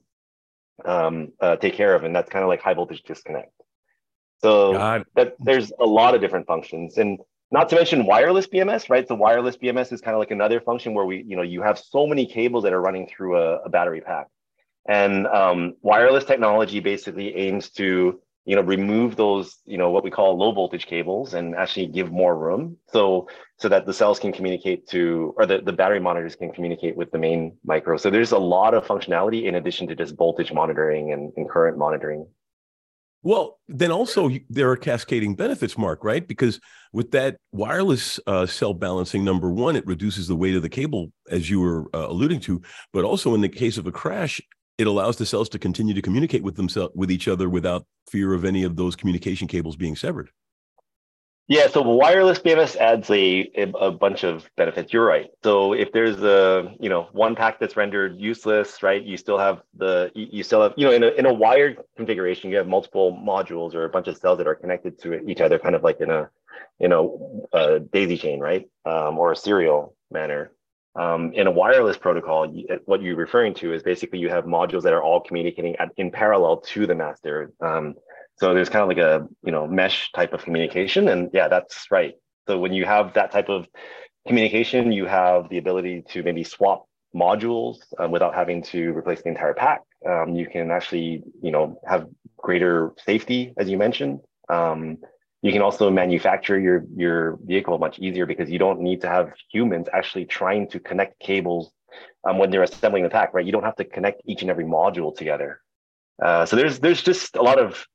um, 0.84 1.32
uh, 1.40 1.56
take 1.56 1.74
care 1.74 1.94
of, 1.94 2.04
and 2.04 2.14
that's 2.14 2.30
kind 2.30 2.42
of 2.42 2.48
like 2.48 2.62
high 2.62 2.74
voltage 2.74 3.02
disconnect. 3.02 3.52
So 4.40 4.72
that 5.16 5.34
there's 5.40 5.72
a 5.78 5.84
lot 5.84 6.14
of 6.14 6.20
different 6.20 6.46
functions, 6.46 6.98
and 6.98 7.18
not 7.50 7.68
to 7.70 7.76
mention 7.76 8.06
wireless 8.06 8.46
BMS, 8.46 8.88
right? 8.88 9.06
So 9.06 9.16
wireless 9.16 9.56
BMS 9.56 9.92
is 9.92 10.00
kind 10.00 10.14
of 10.14 10.20
like 10.20 10.30
another 10.30 10.60
function 10.60 10.94
where 10.94 11.04
we, 11.04 11.24
you 11.26 11.36
know, 11.36 11.42
you 11.42 11.62
have 11.62 11.78
so 11.78 12.06
many 12.06 12.24
cables 12.24 12.62
that 12.62 12.72
are 12.72 12.80
running 12.80 13.08
through 13.08 13.36
a, 13.36 13.56
a 13.62 13.68
battery 13.68 14.00
pack, 14.00 14.28
and 14.88 15.26
um, 15.26 15.74
wireless 15.82 16.24
technology 16.24 16.80
basically 16.80 17.34
aims 17.36 17.70
to 17.70 18.20
you 18.46 18.56
know 18.56 18.62
remove 18.62 19.16
those 19.16 19.58
you 19.64 19.76
know 19.76 19.90
what 19.90 20.02
we 20.02 20.10
call 20.10 20.36
low 20.36 20.52
voltage 20.52 20.86
cables 20.86 21.34
and 21.34 21.54
actually 21.54 21.86
give 21.86 22.10
more 22.10 22.36
room. 22.36 22.76
So 22.88 23.28
so 23.58 23.68
that 23.68 23.86
the 23.86 23.92
cells 23.92 24.18
can 24.18 24.32
communicate 24.32 24.88
to 24.88 25.34
or 25.36 25.46
the, 25.46 25.58
the 25.58 25.72
battery 25.72 26.00
monitors 26.00 26.36
can 26.36 26.50
communicate 26.50 26.96
with 26.96 27.10
the 27.10 27.18
main 27.18 27.56
micro. 27.64 27.96
So 27.96 28.10
there's 28.10 28.32
a 28.32 28.38
lot 28.38 28.74
of 28.74 28.86
functionality 28.86 29.44
in 29.44 29.56
addition 29.56 29.86
to 29.88 29.94
just 29.94 30.16
voltage 30.16 30.52
monitoring 30.52 31.12
and, 31.12 31.32
and 31.36 31.48
current 31.48 31.76
monitoring. 31.76 32.26
Well 33.22 33.58
then 33.68 33.90
also 33.90 34.30
there 34.48 34.70
are 34.70 34.76
cascading 34.76 35.36
benefits 35.36 35.76
mark 35.76 36.02
right? 36.02 36.26
Because 36.26 36.58
with 36.94 37.10
that 37.10 37.36
wireless 37.52 38.18
uh, 38.26 38.46
cell 38.46 38.72
balancing 38.72 39.22
number 39.22 39.50
one 39.50 39.76
it 39.76 39.86
reduces 39.86 40.26
the 40.26 40.36
weight 40.36 40.56
of 40.56 40.62
the 40.62 40.70
cable 40.70 41.12
as 41.30 41.50
you 41.50 41.60
were 41.60 41.90
uh, 41.94 42.08
alluding 42.08 42.40
to. 42.40 42.62
But 42.94 43.04
also 43.04 43.34
in 43.34 43.42
the 43.42 43.50
case 43.50 43.76
of 43.76 43.86
a 43.86 43.92
crash 43.92 44.40
it 44.78 44.86
allows 44.86 45.16
the 45.16 45.26
cells 45.26 45.48
to 45.50 45.58
continue 45.58 45.94
to 45.94 46.02
communicate 46.02 46.42
with 46.42 46.56
themselves 46.56 46.92
with 46.94 47.10
each 47.10 47.28
other 47.28 47.48
without 47.48 47.84
fear 48.08 48.34
of 48.34 48.44
any 48.44 48.64
of 48.64 48.76
those 48.76 48.96
communication 48.96 49.46
cables 49.46 49.76
being 49.76 49.96
severed. 49.96 50.30
Yeah, 51.50 51.66
so 51.66 51.82
wireless 51.82 52.38
BMS 52.38 52.76
adds 52.76 53.10
a, 53.10 53.50
a 53.56 53.90
bunch 53.90 54.22
of 54.22 54.48
benefits. 54.56 54.92
You're 54.92 55.04
right. 55.04 55.30
So 55.42 55.72
if 55.72 55.90
there's 55.90 56.22
a 56.22 56.72
you 56.78 56.88
know 56.88 57.08
one 57.10 57.34
pack 57.34 57.58
that's 57.58 57.76
rendered 57.76 58.20
useless, 58.20 58.84
right? 58.84 59.02
You 59.02 59.16
still 59.16 59.36
have 59.36 59.60
the 59.76 60.12
you 60.14 60.44
still 60.44 60.62
have 60.62 60.74
you 60.76 60.86
know 60.86 60.92
in 60.92 61.02
a 61.02 61.08
in 61.08 61.26
a 61.26 61.34
wired 61.34 61.78
configuration, 61.96 62.50
you 62.50 62.56
have 62.56 62.68
multiple 62.68 63.20
modules 63.20 63.74
or 63.74 63.84
a 63.84 63.88
bunch 63.88 64.06
of 64.06 64.16
cells 64.16 64.38
that 64.38 64.46
are 64.46 64.54
connected 64.54 65.02
to 65.02 65.28
each 65.28 65.40
other, 65.40 65.58
kind 65.58 65.74
of 65.74 65.82
like 65.82 66.00
in 66.00 66.12
a 66.12 66.30
you 66.78 66.86
know 66.86 67.48
a 67.52 67.80
daisy 67.80 68.16
chain, 68.16 68.38
right? 68.38 68.68
Um, 68.86 69.18
or 69.18 69.32
a 69.32 69.36
serial 69.36 69.96
manner. 70.08 70.52
Um, 70.96 71.32
in 71.34 71.46
a 71.46 71.50
wireless 71.50 71.96
protocol, 71.96 72.52
what 72.84 73.02
you're 73.02 73.16
referring 73.16 73.54
to 73.54 73.72
is 73.72 73.82
basically 73.82 74.18
you 74.18 74.28
have 74.28 74.44
modules 74.44 74.82
that 74.82 74.92
are 74.92 75.02
all 75.02 75.20
communicating 75.20 75.76
at, 75.76 75.90
in 75.96 76.10
parallel 76.10 76.58
to 76.58 76.86
the 76.86 76.94
master. 76.94 77.52
Um, 77.60 77.94
so 78.36 78.54
there's 78.54 78.68
kind 78.68 78.82
of 78.82 78.88
like 78.88 78.98
a 78.98 79.28
you 79.44 79.52
know 79.52 79.66
mesh 79.66 80.10
type 80.12 80.32
of 80.32 80.42
communication, 80.42 81.08
and 81.08 81.30
yeah, 81.32 81.48
that's 81.48 81.86
right. 81.90 82.14
So 82.48 82.58
when 82.58 82.72
you 82.72 82.84
have 82.86 83.14
that 83.14 83.30
type 83.30 83.48
of 83.48 83.68
communication, 84.26 84.90
you 84.90 85.06
have 85.06 85.48
the 85.48 85.58
ability 85.58 86.02
to 86.08 86.22
maybe 86.22 86.42
swap 86.42 86.86
modules 87.14 87.76
um, 87.98 88.10
without 88.10 88.34
having 88.34 88.62
to 88.62 88.90
replace 88.92 89.22
the 89.22 89.28
entire 89.28 89.54
pack. 89.54 89.82
Um, 90.08 90.34
you 90.34 90.46
can 90.46 90.70
actually 90.70 91.22
you 91.40 91.52
know 91.52 91.80
have 91.86 92.08
greater 92.36 92.92
safety, 93.04 93.52
as 93.58 93.68
you 93.68 93.78
mentioned. 93.78 94.20
You 95.42 95.52
can 95.52 95.62
also 95.62 95.90
manufacture 95.90 96.58
your 96.58 96.84
your 96.94 97.38
vehicle 97.44 97.78
much 97.78 97.98
easier 97.98 98.26
because 98.26 98.50
you 98.50 98.58
don't 98.58 98.80
need 98.80 99.00
to 99.02 99.08
have 99.08 99.32
humans 99.50 99.88
actually 99.92 100.26
trying 100.26 100.68
to 100.68 100.80
connect 100.80 101.18
cables 101.18 101.72
um, 102.24 102.38
when 102.38 102.50
they're 102.50 102.62
assembling 102.62 103.04
the 103.04 103.10
pack 103.10 103.32
right? 103.32 103.46
You 103.46 103.52
don't 103.52 103.64
have 103.64 103.76
to 103.76 103.84
connect 103.84 104.22
each 104.26 104.42
and 104.42 104.50
every 104.50 104.64
module 104.64 105.16
together. 105.16 105.60
Uh, 106.22 106.44
so 106.44 106.56
there's 106.56 106.78
there's 106.80 107.02
just 107.02 107.36
a 107.36 107.42
lot 107.42 107.58
of 107.58 107.86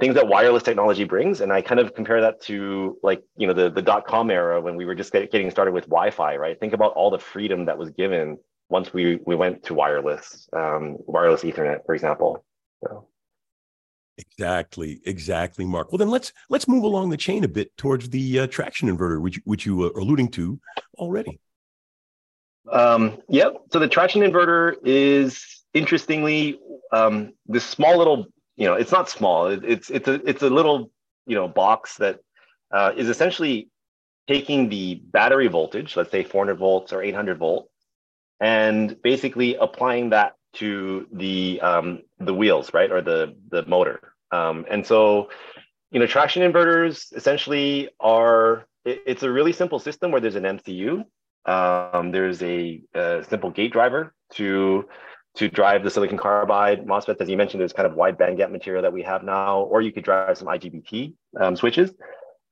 things 0.00 0.14
that 0.14 0.28
wireless 0.28 0.62
technology 0.62 1.04
brings 1.04 1.40
and 1.40 1.50
i 1.50 1.62
kind 1.62 1.80
of 1.80 1.94
compare 1.94 2.20
that 2.20 2.38
to 2.42 2.98
like 3.02 3.22
you 3.38 3.46
know 3.46 3.54
the, 3.54 3.70
the 3.70 3.80
dot-com 3.80 4.30
era 4.30 4.60
when 4.60 4.76
we 4.76 4.84
were 4.84 4.94
just 4.94 5.10
getting 5.12 5.50
started 5.50 5.72
with 5.72 5.84
wi-fi 5.84 6.36
right? 6.36 6.60
Think 6.60 6.74
about 6.74 6.92
all 6.92 7.10
the 7.10 7.18
freedom 7.18 7.64
that 7.66 7.78
was 7.78 7.90
given 7.90 8.38
once 8.68 8.92
we 8.92 9.18
we 9.26 9.34
went 9.34 9.62
to 9.64 9.74
wireless 9.74 10.48
um, 10.52 10.96
wireless 11.06 11.42
ethernet 11.42 11.84
for 11.86 11.94
example. 11.94 12.44
So. 12.82 13.06
Exactly, 14.18 15.00
exactly, 15.04 15.64
Mark. 15.64 15.92
Well, 15.92 15.98
then 15.98 16.10
let's 16.10 16.32
let's 16.48 16.66
move 16.66 16.84
along 16.84 17.10
the 17.10 17.16
chain 17.16 17.44
a 17.44 17.48
bit 17.48 17.76
towards 17.76 18.08
the 18.08 18.40
uh, 18.40 18.46
traction 18.46 18.88
inverter, 18.88 19.20
which 19.20 19.40
which 19.44 19.66
you 19.66 19.84
are 19.84 19.90
alluding 19.90 20.28
to 20.28 20.58
already. 20.96 21.38
Um, 22.70 23.18
yep. 23.28 23.54
So 23.72 23.78
the 23.78 23.88
traction 23.88 24.22
inverter 24.22 24.76
is 24.84 25.62
interestingly 25.74 26.58
um, 26.92 27.34
this 27.46 27.64
small 27.64 27.98
little 27.98 28.26
you 28.56 28.66
know, 28.66 28.74
it's 28.74 28.92
not 28.92 29.08
small. 29.08 29.48
It, 29.48 29.64
it's 29.64 29.90
it's 29.90 30.08
a 30.08 30.14
it's 30.28 30.42
a 30.42 30.50
little 30.50 30.90
you 31.26 31.36
know 31.36 31.46
box 31.46 31.96
that 31.98 32.20
uh, 32.72 32.92
is 32.96 33.08
essentially 33.08 33.68
taking 34.26 34.68
the 34.68 34.94
battery 34.94 35.46
voltage, 35.46 35.96
let's 35.96 36.10
say 36.10 36.24
400 36.24 36.56
volts 36.56 36.92
or 36.92 37.02
800 37.02 37.38
volt, 37.38 37.70
and 38.40 39.00
basically 39.02 39.54
applying 39.54 40.10
that 40.10 40.32
to 40.54 41.06
the 41.12 41.60
um, 41.60 42.02
the 42.18 42.34
wheels, 42.34 42.72
right, 42.74 42.90
or 42.90 43.02
the 43.02 43.36
the 43.50 43.64
motor. 43.66 44.00
Um, 44.32 44.66
and 44.70 44.84
so, 44.86 45.28
you 45.90 46.00
know, 46.00 46.06
traction 46.06 46.42
inverters 46.42 47.14
essentially 47.14 47.90
are 48.00 48.66
it, 48.84 49.02
it's 49.06 49.22
a 49.22 49.30
really 49.30 49.52
simple 49.52 49.78
system 49.78 50.10
where 50.10 50.20
there's 50.20 50.36
an 50.36 50.44
MCU, 50.44 51.04
um, 51.46 52.10
there's 52.10 52.42
a, 52.42 52.82
a, 52.94 53.24
simple 53.28 53.50
gate 53.50 53.72
driver 53.72 54.14
to 54.34 54.88
to 55.36 55.48
drive 55.48 55.84
the 55.84 55.90
silicon 55.90 56.16
carbide 56.16 56.86
MOSFETs. 56.86 57.20
As 57.20 57.28
you 57.28 57.36
mentioned, 57.36 57.60
there's 57.60 57.74
kind 57.74 57.86
of 57.86 57.94
wide 57.94 58.16
bandgap 58.16 58.50
material 58.50 58.82
that 58.82 58.92
we 58.92 59.02
have 59.02 59.22
now, 59.22 59.60
or 59.60 59.82
you 59.82 59.92
could 59.92 60.02
drive 60.02 60.38
some 60.38 60.48
IGBT 60.48 61.12
um, 61.38 61.54
switches. 61.56 61.92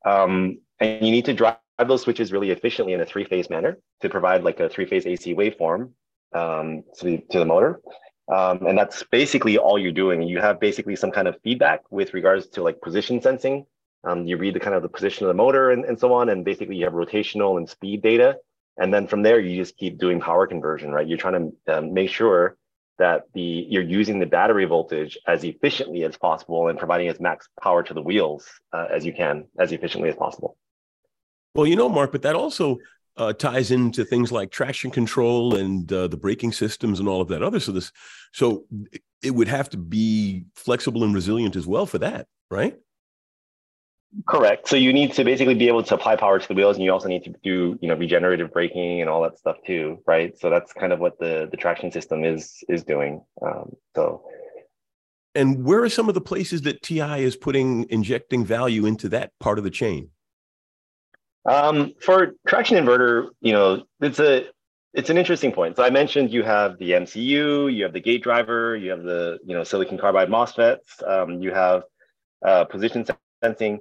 Um, 0.05 0.59
and 0.81 1.05
you 1.05 1.11
need 1.11 1.25
to 1.25 1.33
drive 1.33 1.57
those 1.87 2.03
switches 2.03 2.31
really 2.31 2.51
efficiently 2.51 2.93
in 2.93 3.01
a 3.01 3.07
three-phase 3.07 3.49
manner 3.49 3.79
to 4.03 4.11
provide 4.11 4.45
like 4.45 4.61
a 4.61 4.69
three-phase 4.69 5.07
AC 5.07 5.35
waveform 5.35 5.93
um, 6.35 6.85
to, 6.99 7.05
the, 7.05 7.25
to 7.31 7.39
the 7.39 7.47
motor. 7.47 7.81
Um, 8.33 8.67
and 8.67 8.79
that's 8.79 9.03
basically 9.05 9.59
all 9.59 9.79
you're 9.79 9.93
doing. 9.93 10.23
You 10.23 10.41
have 10.41 10.59
basically 10.59 10.97
some 10.97 11.11
kind 11.11 11.29
of 11.29 11.41
feedback 11.43 11.81
with 11.91 12.15
regards 12.15 12.47
to 12.49 12.63
like 12.63 12.81
position 12.81 13.21
sensing. 13.21 13.67
Um, 14.03 14.27
you 14.27 14.37
read 14.37 14.55
the 14.55 14.61
kind 14.61 14.75
of 14.75 14.83
the 14.83 14.89
position 14.89 15.25
of 15.25 15.29
the 15.29 15.35
motor 15.35 15.71
and, 15.71 15.85
and 15.85 15.99
so 15.99 16.13
on, 16.13 16.29
and 16.29 16.45
basically 16.45 16.77
you 16.77 16.85
have 16.85 16.95
rotational 16.95 17.57
and 17.59 17.69
speed 17.69 18.03
data. 18.03 18.37
And 18.77 18.93
then 18.93 19.07
from 19.07 19.23
there, 19.23 19.39
you 19.41 19.63
just 19.63 19.77
keep 19.77 19.99
doing 19.99 20.21
power 20.21 20.47
conversion, 20.47 20.91
right? 20.91 21.07
You're 21.07 21.19
trying 21.19 21.53
to 21.67 21.79
um, 21.79 21.95
make 21.95 22.11
sure 22.11 22.57
that 22.99 23.25
the 23.35 23.67
you're 23.69 23.83
using 23.83 24.19
the 24.19 24.27
battery 24.27 24.65
voltage 24.65 25.19
as 25.27 25.45
efficiently 25.45 26.05
as 26.05 26.17
possible 26.17 26.69
and 26.69 26.79
providing 26.79 27.09
as 27.09 27.21
max 27.21 27.49
power 27.61 27.83
to 27.83 27.95
the 27.95 28.03
wheels 28.03 28.47
uh, 28.73 28.87
as 28.91 29.05
you 29.05 29.13
can, 29.13 29.47
as 29.59 29.73
efficiently 29.73 30.09
as 30.09 30.17
possible. 30.17 30.57
Well, 31.55 31.67
you 31.67 31.77
know, 31.77 31.89
Mark, 31.89 32.13
but 32.13 32.23
that 32.23 32.35
also 32.35 32.79
uh, 33.17 33.33
ties 33.33 33.71
into 33.71 34.05
things 34.05 34.33
like 34.33 34.51
traction 34.51 34.91
control 34.91 35.55
and 35.55 35.93
uh, 35.93 36.09
the 36.09 36.17
braking 36.17 36.53
systems 36.53 36.99
and 36.99 37.09
all 37.09 37.21
of 37.21 37.29
that 37.29 37.43
other. 37.43 37.61
So 37.61 37.73
this, 37.73 37.93
so 38.33 38.65
it 39.23 39.31
would 39.31 39.49
have 39.49 39.71
to 39.71 39.77
be 39.77 40.45
flexible 40.55 41.05
and 41.05 41.15
resilient 41.15 41.57
as 41.57 41.67
well 41.67 41.87
for 41.87 41.99
that, 41.99 42.27
right? 42.51 42.77
Correct. 44.29 44.69
So 44.69 44.77
you 44.77 44.93
need 44.93 45.13
to 45.15 45.25
basically 45.25 45.55
be 45.55 45.67
able 45.67 45.83
to 45.83 45.95
apply 45.95 46.17
power 46.17 46.39
to 46.39 46.49
the 46.49 46.55
wheels, 46.55 46.77
and 46.77 46.85
you 46.85 46.93
also 46.93 47.09
need 47.09 47.25
to 47.25 47.35
do, 47.43 47.77
you 47.81 47.89
know, 47.89 47.95
regenerative 47.95 48.53
braking 48.53 49.01
and 49.01 49.11
all 49.11 49.23
that 49.23 49.39
stuff 49.39 49.57
too, 49.67 49.99
right? 50.07 50.39
So 50.39 50.51
that's 50.51 50.73
kind 50.73 50.93
of 50.93 51.01
what 51.01 51.19
the 51.19 51.49
the 51.51 51.57
traction 51.57 51.91
system 51.91 52.25
is 52.25 52.63
is 52.69 52.85
doing. 52.85 53.25
Um, 53.43 53.73
so, 53.97 54.23
and 55.35 55.65
where 55.65 55.83
are 55.83 55.89
some 55.89 56.09
of 56.09 56.15
the 56.15 56.21
places 56.21 56.63
that 56.63 56.83
TI 56.83 57.25
is 57.25 57.35
putting 57.35 57.89
injecting 57.91 58.45
value 58.45 58.87
into 58.87 59.09
that 59.09 59.33
part 59.41 59.59
of 59.59 59.65
the 59.65 59.71
chain? 59.71 60.11
Um, 61.47 61.95
for 62.01 62.35
traction 62.47 62.83
inverter, 62.83 63.29
you 63.41 63.53
know, 63.53 63.85
it's 64.01 64.19
a 64.19 64.47
it's 64.95 65.11
an 65.11 65.19
interesting 65.19 65.53
point. 65.53 65.77
So 65.77 65.83
I 65.83 65.91
mentioned 65.91 66.33
you 66.33 66.45
have 66.45 66.79
the 66.79 66.93
MCU, 66.93 67.75
you 67.75 67.83
have 67.83 67.93
the 67.93 68.01
gate 68.01 68.23
driver, 68.23 68.77
you 68.77 68.91
have 68.91 69.03
the 69.03 69.39
you 69.45 69.55
know 69.55 69.65
silicon 69.65 69.99
carbide 69.99 70.29
MOSFETs, 70.29 71.07
um, 71.07 71.43
you 71.43 71.53
have 71.53 71.83
uh, 72.45 72.65
position 72.65 73.05
sensing. 73.43 73.81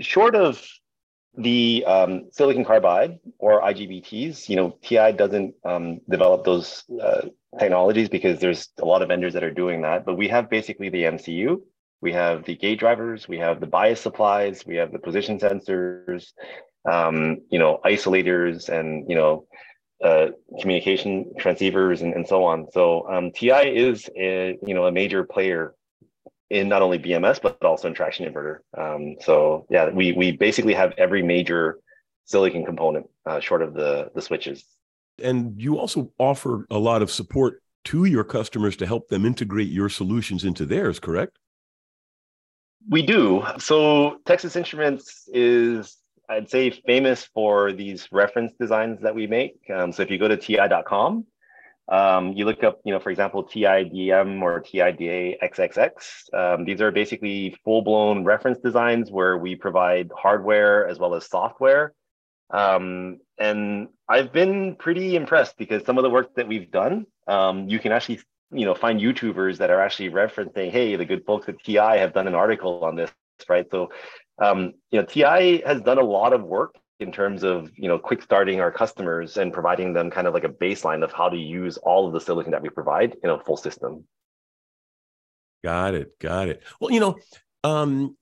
Short 0.00 0.34
of 0.34 0.62
the 1.36 1.84
um, 1.86 2.28
silicon 2.32 2.64
carbide 2.64 3.18
or 3.38 3.62
IGBTs, 3.62 4.48
you 4.48 4.56
know, 4.56 4.76
TI 4.82 5.12
doesn't 5.12 5.54
um, 5.64 6.00
develop 6.08 6.44
those 6.44 6.84
uh, 7.00 7.28
technologies 7.58 8.08
because 8.08 8.40
there's 8.40 8.68
a 8.80 8.84
lot 8.84 9.02
of 9.02 9.08
vendors 9.08 9.34
that 9.34 9.44
are 9.44 9.52
doing 9.52 9.82
that. 9.82 10.04
But 10.04 10.16
we 10.16 10.28
have 10.28 10.50
basically 10.50 10.88
the 10.88 11.04
MCU, 11.04 11.60
we 12.00 12.12
have 12.12 12.44
the 12.44 12.56
gate 12.56 12.80
drivers, 12.80 13.28
we 13.28 13.38
have 13.38 13.60
the 13.60 13.66
bias 13.66 14.00
supplies, 14.00 14.66
we 14.66 14.76
have 14.76 14.90
the 14.90 14.98
position 14.98 15.38
sensors, 15.38 16.32
um, 16.90 17.38
you 17.50 17.58
know, 17.58 17.80
isolators, 17.84 18.68
and 18.68 19.08
you 19.08 19.16
know, 19.16 19.46
uh, 20.02 20.28
communication 20.60 21.32
transceivers, 21.38 22.02
and, 22.02 22.14
and 22.14 22.26
so 22.26 22.44
on. 22.44 22.66
So 22.72 23.08
um, 23.08 23.32
TI 23.32 23.76
is 23.76 24.08
a 24.16 24.58
you 24.66 24.74
know 24.74 24.86
a 24.86 24.92
major 24.92 25.24
player 25.24 25.74
in 26.50 26.68
not 26.68 26.80
only 26.80 26.98
BMS 26.98 27.42
but 27.42 27.62
also 27.62 27.88
in 27.88 27.94
traction 27.94 28.32
inverter. 28.32 28.58
Um, 28.76 29.16
so 29.20 29.66
yeah, 29.70 29.90
we 29.90 30.12
we 30.12 30.32
basically 30.32 30.74
have 30.74 30.92
every 30.96 31.22
major 31.22 31.78
silicon 32.24 32.64
component 32.64 33.06
uh, 33.26 33.40
short 33.40 33.62
of 33.62 33.74
the 33.74 34.10
the 34.14 34.22
switches. 34.22 34.64
And 35.22 35.60
you 35.60 35.78
also 35.78 36.12
offer 36.18 36.66
a 36.70 36.78
lot 36.78 37.02
of 37.02 37.10
support 37.10 37.60
to 37.84 38.04
your 38.04 38.24
customers 38.24 38.76
to 38.76 38.86
help 38.86 39.08
them 39.08 39.24
integrate 39.24 39.68
your 39.68 39.88
solutions 39.88 40.44
into 40.44 40.66
theirs, 40.66 41.00
correct? 41.00 41.38
We 42.88 43.02
do. 43.02 43.44
So 43.58 44.18
Texas 44.26 44.56
Instruments 44.56 45.28
is, 45.28 45.96
I'd 46.28 46.50
say, 46.50 46.70
famous 46.70 47.24
for 47.24 47.72
these 47.72 48.08
reference 48.12 48.52
designs 48.60 49.00
that 49.02 49.14
we 49.14 49.26
make. 49.26 49.58
Um, 49.74 49.92
so 49.92 50.02
if 50.02 50.10
you 50.10 50.18
go 50.18 50.28
to 50.28 50.36
ti.com, 50.36 51.26
um, 51.88 52.32
you 52.34 52.44
look 52.44 52.62
up, 52.64 52.80
you 52.84 52.92
know, 52.92 53.00
for 53.00 53.10
example, 53.10 53.44
TIDM 53.44 54.42
or 54.42 54.60
TIDA 54.60 55.38
XXX. 55.42 56.34
Um, 56.34 56.64
these 56.64 56.82
are 56.82 56.90
basically 56.90 57.56
full-blown 57.64 58.24
reference 58.24 58.58
designs 58.58 59.10
where 59.10 59.38
we 59.38 59.54
provide 59.54 60.10
hardware 60.14 60.86
as 60.86 60.98
well 60.98 61.14
as 61.14 61.26
software. 61.26 61.94
Um, 62.50 63.20
and 63.38 63.88
I've 64.08 64.32
been 64.32 64.76
pretty 64.76 65.16
impressed 65.16 65.56
because 65.56 65.84
some 65.84 65.96
of 65.96 66.02
the 66.02 66.10
work 66.10 66.34
that 66.34 66.48
we've 66.48 66.70
done, 66.70 67.06
um, 67.26 67.68
you 67.68 67.78
can 67.78 67.92
actually, 67.92 68.20
you 68.50 68.66
know, 68.66 68.74
find 68.74 69.00
YouTubers 69.00 69.58
that 69.58 69.70
are 69.70 69.80
actually 69.80 70.10
referencing, 70.10 70.70
hey, 70.70 70.94
the 70.96 71.06
good 71.06 71.24
folks 71.24 71.48
at 71.48 71.62
TI 71.64 71.76
have 71.76 72.12
done 72.12 72.26
an 72.26 72.34
article 72.34 72.84
on 72.84 72.96
this, 72.96 73.10
right? 73.48 73.66
So, 73.70 73.90
um, 74.40 74.74
you 74.90 75.00
know, 75.00 75.06
TI 75.06 75.62
has 75.66 75.80
done 75.80 75.98
a 75.98 76.04
lot 76.04 76.32
of 76.32 76.42
work 76.42 76.76
in 77.00 77.12
terms 77.12 77.44
of 77.44 77.70
you 77.76 77.88
know 77.88 77.98
quick 77.98 78.22
starting 78.22 78.60
our 78.60 78.72
customers 78.72 79.36
and 79.36 79.52
providing 79.52 79.92
them 79.92 80.10
kind 80.10 80.26
of 80.26 80.34
like 80.34 80.44
a 80.44 80.48
baseline 80.48 81.02
of 81.04 81.12
how 81.12 81.28
to 81.28 81.36
use 81.36 81.76
all 81.78 82.06
of 82.06 82.12
the 82.12 82.20
silicon 82.20 82.52
that 82.52 82.62
we 82.62 82.68
provide 82.68 83.16
in 83.22 83.30
a 83.30 83.38
full 83.38 83.56
system. 83.56 84.04
Got 85.62 85.94
it. 85.94 86.18
Got 86.18 86.48
it. 86.48 86.62
Well 86.80 86.90
you 86.90 87.00
know 87.00 87.16
um, 87.64 88.16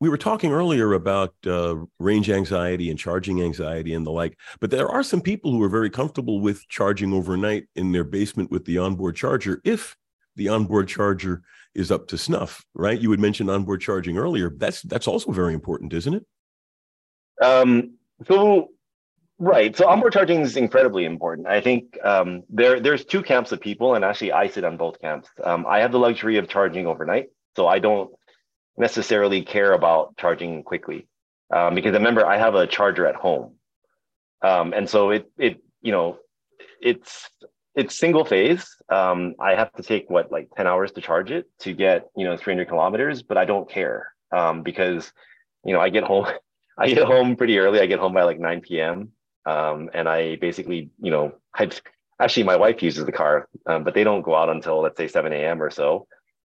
we 0.00 0.08
were 0.08 0.18
talking 0.18 0.52
earlier 0.52 0.92
about 0.92 1.34
uh, 1.46 1.76
range 1.98 2.30
anxiety 2.30 2.90
and 2.90 2.98
charging 2.98 3.42
anxiety 3.42 3.94
and 3.94 4.06
the 4.06 4.10
like 4.10 4.38
but 4.60 4.70
there 4.70 4.88
are 4.88 5.02
some 5.02 5.20
people 5.20 5.52
who 5.52 5.62
are 5.62 5.68
very 5.68 5.90
comfortable 5.90 6.40
with 6.40 6.66
charging 6.68 7.12
overnight 7.12 7.64
in 7.76 7.92
their 7.92 8.04
basement 8.04 8.50
with 8.50 8.64
the 8.64 8.78
onboard 8.78 9.16
charger 9.16 9.60
if 9.64 9.96
the 10.36 10.48
onboard 10.48 10.88
charger 10.88 11.42
is 11.74 11.90
up 11.90 12.06
to 12.08 12.16
snuff 12.16 12.64
right 12.74 13.00
you 13.00 13.10
had 13.10 13.20
mentioned 13.20 13.50
onboard 13.50 13.80
charging 13.80 14.16
earlier 14.16 14.50
that's 14.56 14.82
that's 14.82 15.08
also 15.08 15.32
very 15.32 15.54
important 15.54 15.92
isn't 15.92 16.14
it 16.14 16.26
um, 17.42 17.94
so, 18.26 18.70
right. 19.38 19.76
So 19.76 19.88
onboard 19.88 20.12
charging 20.12 20.40
is 20.40 20.56
incredibly 20.56 21.04
important. 21.04 21.46
I 21.46 21.60
think 21.60 21.98
um, 22.04 22.44
there 22.48 22.80
there's 22.80 23.04
two 23.04 23.22
camps 23.22 23.52
of 23.52 23.60
people, 23.60 23.94
and 23.94 24.04
actually 24.04 24.32
I 24.32 24.48
sit 24.48 24.64
on 24.64 24.76
both 24.76 25.00
camps. 25.00 25.28
Um, 25.42 25.66
I 25.68 25.80
have 25.80 25.92
the 25.92 25.98
luxury 25.98 26.38
of 26.38 26.48
charging 26.48 26.86
overnight, 26.86 27.26
so 27.56 27.66
I 27.66 27.78
don't 27.78 28.10
necessarily 28.76 29.42
care 29.42 29.72
about 29.72 30.16
charging 30.16 30.62
quickly 30.64 31.06
um, 31.52 31.74
because 31.76 31.92
remember 31.92 32.26
I 32.26 32.38
have 32.38 32.54
a 32.54 32.66
charger 32.66 33.06
at 33.06 33.14
home, 33.14 33.54
um, 34.42 34.72
and 34.72 34.88
so 34.88 35.10
it 35.10 35.30
it 35.38 35.62
you 35.82 35.92
know 35.92 36.18
it's 36.80 37.28
it's 37.74 37.98
single 37.98 38.24
phase. 38.24 38.66
Um, 38.88 39.34
I 39.40 39.54
have 39.54 39.72
to 39.72 39.82
take 39.82 40.08
what 40.08 40.30
like 40.30 40.48
10 40.56 40.66
hours 40.66 40.92
to 40.92 41.00
charge 41.00 41.30
it 41.30 41.46
to 41.60 41.72
get, 41.72 42.08
you 42.16 42.24
know, 42.24 42.36
300 42.36 42.68
kilometers, 42.68 43.22
but 43.22 43.36
I 43.36 43.44
don't 43.44 43.68
care 43.68 44.12
um, 44.32 44.62
because, 44.62 45.12
you 45.64 45.72
know, 45.72 45.80
I 45.80 45.88
get 45.88 46.04
home, 46.04 46.26
I 46.78 46.88
get 46.88 47.06
home 47.06 47.36
pretty 47.36 47.58
early. 47.58 47.80
I 47.80 47.86
get 47.86 47.98
home 47.98 48.14
by 48.14 48.22
like 48.22 48.38
9 48.38 48.60
p.m. 48.60 49.10
Um, 49.46 49.90
and 49.92 50.08
I 50.08 50.36
basically, 50.36 50.90
you 51.00 51.10
know, 51.10 51.34
I 51.54 51.70
actually 52.20 52.44
my 52.44 52.56
wife 52.56 52.82
uses 52.82 53.04
the 53.04 53.12
car, 53.12 53.48
um, 53.66 53.84
but 53.84 53.94
they 53.94 54.04
don't 54.04 54.22
go 54.22 54.34
out 54.34 54.48
until 54.48 54.80
let's 54.80 54.96
say 54.96 55.08
7 55.08 55.32
a.m. 55.32 55.62
or 55.62 55.70
so. 55.70 56.06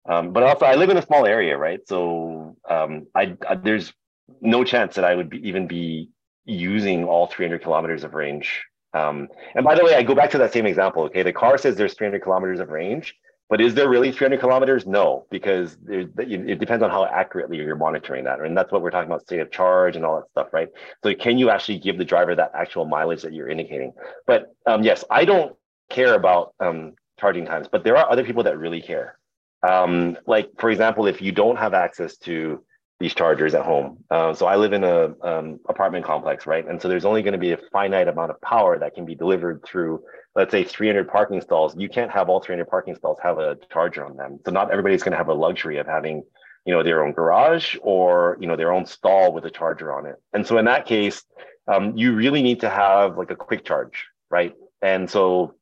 Um, 0.07 0.33
but 0.33 0.43
also, 0.43 0.65
I 0.65 0.75
live 0.75 0.89
in 0.89 0.97
a 0.97 1.01
small 1.05 1.25
area, 1.25 1.57
right? 1.57 1.79
So 1.87 2.57
um, 2.69 3.07
I, 3.15 3.37
I, 3.47 3.55
there's 3.55 3.93
no 4.41 4.63
chance 4.63 4.95
that 4.95 5.05
I 5.05 5.15
would 5.15 5.29
be, 5.29 5.47
even 5.47 5.67
be 5.67 6.09
using 6.45 7.05
all 7.05 7.27
300 7.27 7.63
kilometers 7.63 8.03
of 8.03 8.13
range. 8.13 8.63
Um, 8.93 9.27
and 9.55 9.65
by 9.65 9.75
the 9.75 9.83
way, 9.83 9.95
I 9.95 10.03
go 10.03 10.15
back 10.15 10.29
to 10.31 10.37
that 10.37 10.53
same 10.53 10.65
example. 10.65 11.03
Okay, 11.03 11.23
the 11.23 11.33
car 11.33 11.57
says 11.57 11.75
there's 11.75 11.95
300 11.95 12.21
kilometers 12.21 12.59
of 12.59 12.69
range, 12.69 13.15
but 13.49 13.59
is 13.59 13.73
there 13.73 13.89
really 13.89 14.11
300 14.11 14.39
kilometers? 14.39 14.85
No, 14.85 15.25
because 15.29 15.77
it 15.87 16.59
depends 16.59 16.83
on 16.83 16.89
how 16.89 17.05
accurately 17.05 17.57
you're 17.57 17.75
monitoring 17.75 18.23
that. 18.25 18.39
And 18.39 18.57
that's 18.57 18.71
what 18.71 18.81
we're 18.81 18.91
talking 18.91 19.09
about 19.09 19.21
state 19.21 19.39
of 19.39 19.51
charge 19.51 19.95
and 19.95 20.05
all 20.05 20.15
that 20.17 20.29
stuff, 20.29 20.53
right? 20.53 20.69
So 21.03 21.13
can 21.13 21.37
you 21.37 21.49
actually 21.49 21.79
give 21.79 21.97
the 21.97 22.05
driver 22.05 22.35
that 22.35 22.51
actual 22.55 22.85
mileage 22.85 23.21
that 23.23 23.33
you're 23.33 23.49
indicating? 23.49 23.93
But 24.27 24.53
um, 24.65 24.83
yes, 24.83 25.03
I 25.09 25.25
don't 25.25 25.55
care 25.89 26.13
about 26.13 26.53
um, 26.59 26.93
charging 27.19 27.45
times, 27.45 27.67
but 27.71 27.83
there 27.83 27.97
are 27.97 28.09
other 28.11 28.23
people 28.23 28.43
that 28.43 28.57
really 28.57 28.81
care. 28.81 29.17
Um, 29.61 30.17
like, 30.27 30.49
for 30.59 30.69
example, 30.69 31.07
if 31.07 31.21
you 31.21 31.31
don't 31.31 31.57
have 31.57 31.73
access 31.73 32.17
to 32.17 32.63
these 33.03 33.13
chargers 33.13 33.53
at 33.53 33.65
home. 33.65 33.97
Uh, 34.09 34.33
so 34.33 34.45
I 34.45 34.55
live 34.55 34.71
in 34.71 34.85
a 34.85 35.13
um, 35.21 35.59
apartment 35.67 36.05
complex, 36.05 36.47
right? 36.47 36.65
And 36.65 36.81
so 36.81 36.87
there's 36.87 37.03
only 37.03 37.21
going 37.21 37.33
to 37.33 37.37
be 37.37 37.51
a 37.51 37.57
finite 37.73 38.07
amount 38.07 38.31
of 38.31 38.39
power 38.39 38.79
that 38.79 38.95
can 38.95 39.03
be 39.03 39.13
delivered 39.13 39.61
through, 39.65 40.01
let's 40.35 40.51
say, 40.51 40.63
300 40.63 41.09
parking 41.09 41.41
stalls. 41.41 41.75
You 41.77 41.89
can't 41.89 42.09
have 42.09 42.29
all 42.29 42.39
300 42.39 42.65
parking 42.69 42.95
stalls 42.95 43.17
have 43.21 43.39
a 43.39 43.57
charger 43.73 44.05
on 44.05 44.15
them. 44.15 44.39
So 44.45 44.51
not 44.51 44.71
everybody's 44.71 45.03
going 45.03 45.11
to 45.11 45.17
have 45.17 45.27
a 45.27 45.33
luxury 45.33 45.79
of 45.79 45.85
having, 45.85 46.23
you 46.65 46.73
know, 46.73 46.81
their 46.81 47.03
own 47.03 47.11
garage 47.11 47.75
or 47.81 48.37
you 48.39 48.47
know 48.47 48.55
their 48.55 48.71
own 48.71 48.85
stall 48.85 49.33
with 49.33 49.43
a 49.43 49.51
charger 49.51 49.93
on 49.93 50.05
it. 50.05 50.15
And 50.31 50.47
so 50.47 50.57
in 50.57 50.63
that 50.65 50.85
case, 50.85 51.25
um, 51.67 51.97
you 51.97 52.15
really 52.15 52.41
need 52.41 52.61
to 52.61 52.69
have 52.69 53.17
like 53.17 53.31
a 53.31 53.35
quick 53.35 53.65
charge, 53.65 54.05
right? 54.29 54.53
And 54.81 55.09
so, 55.09 55.55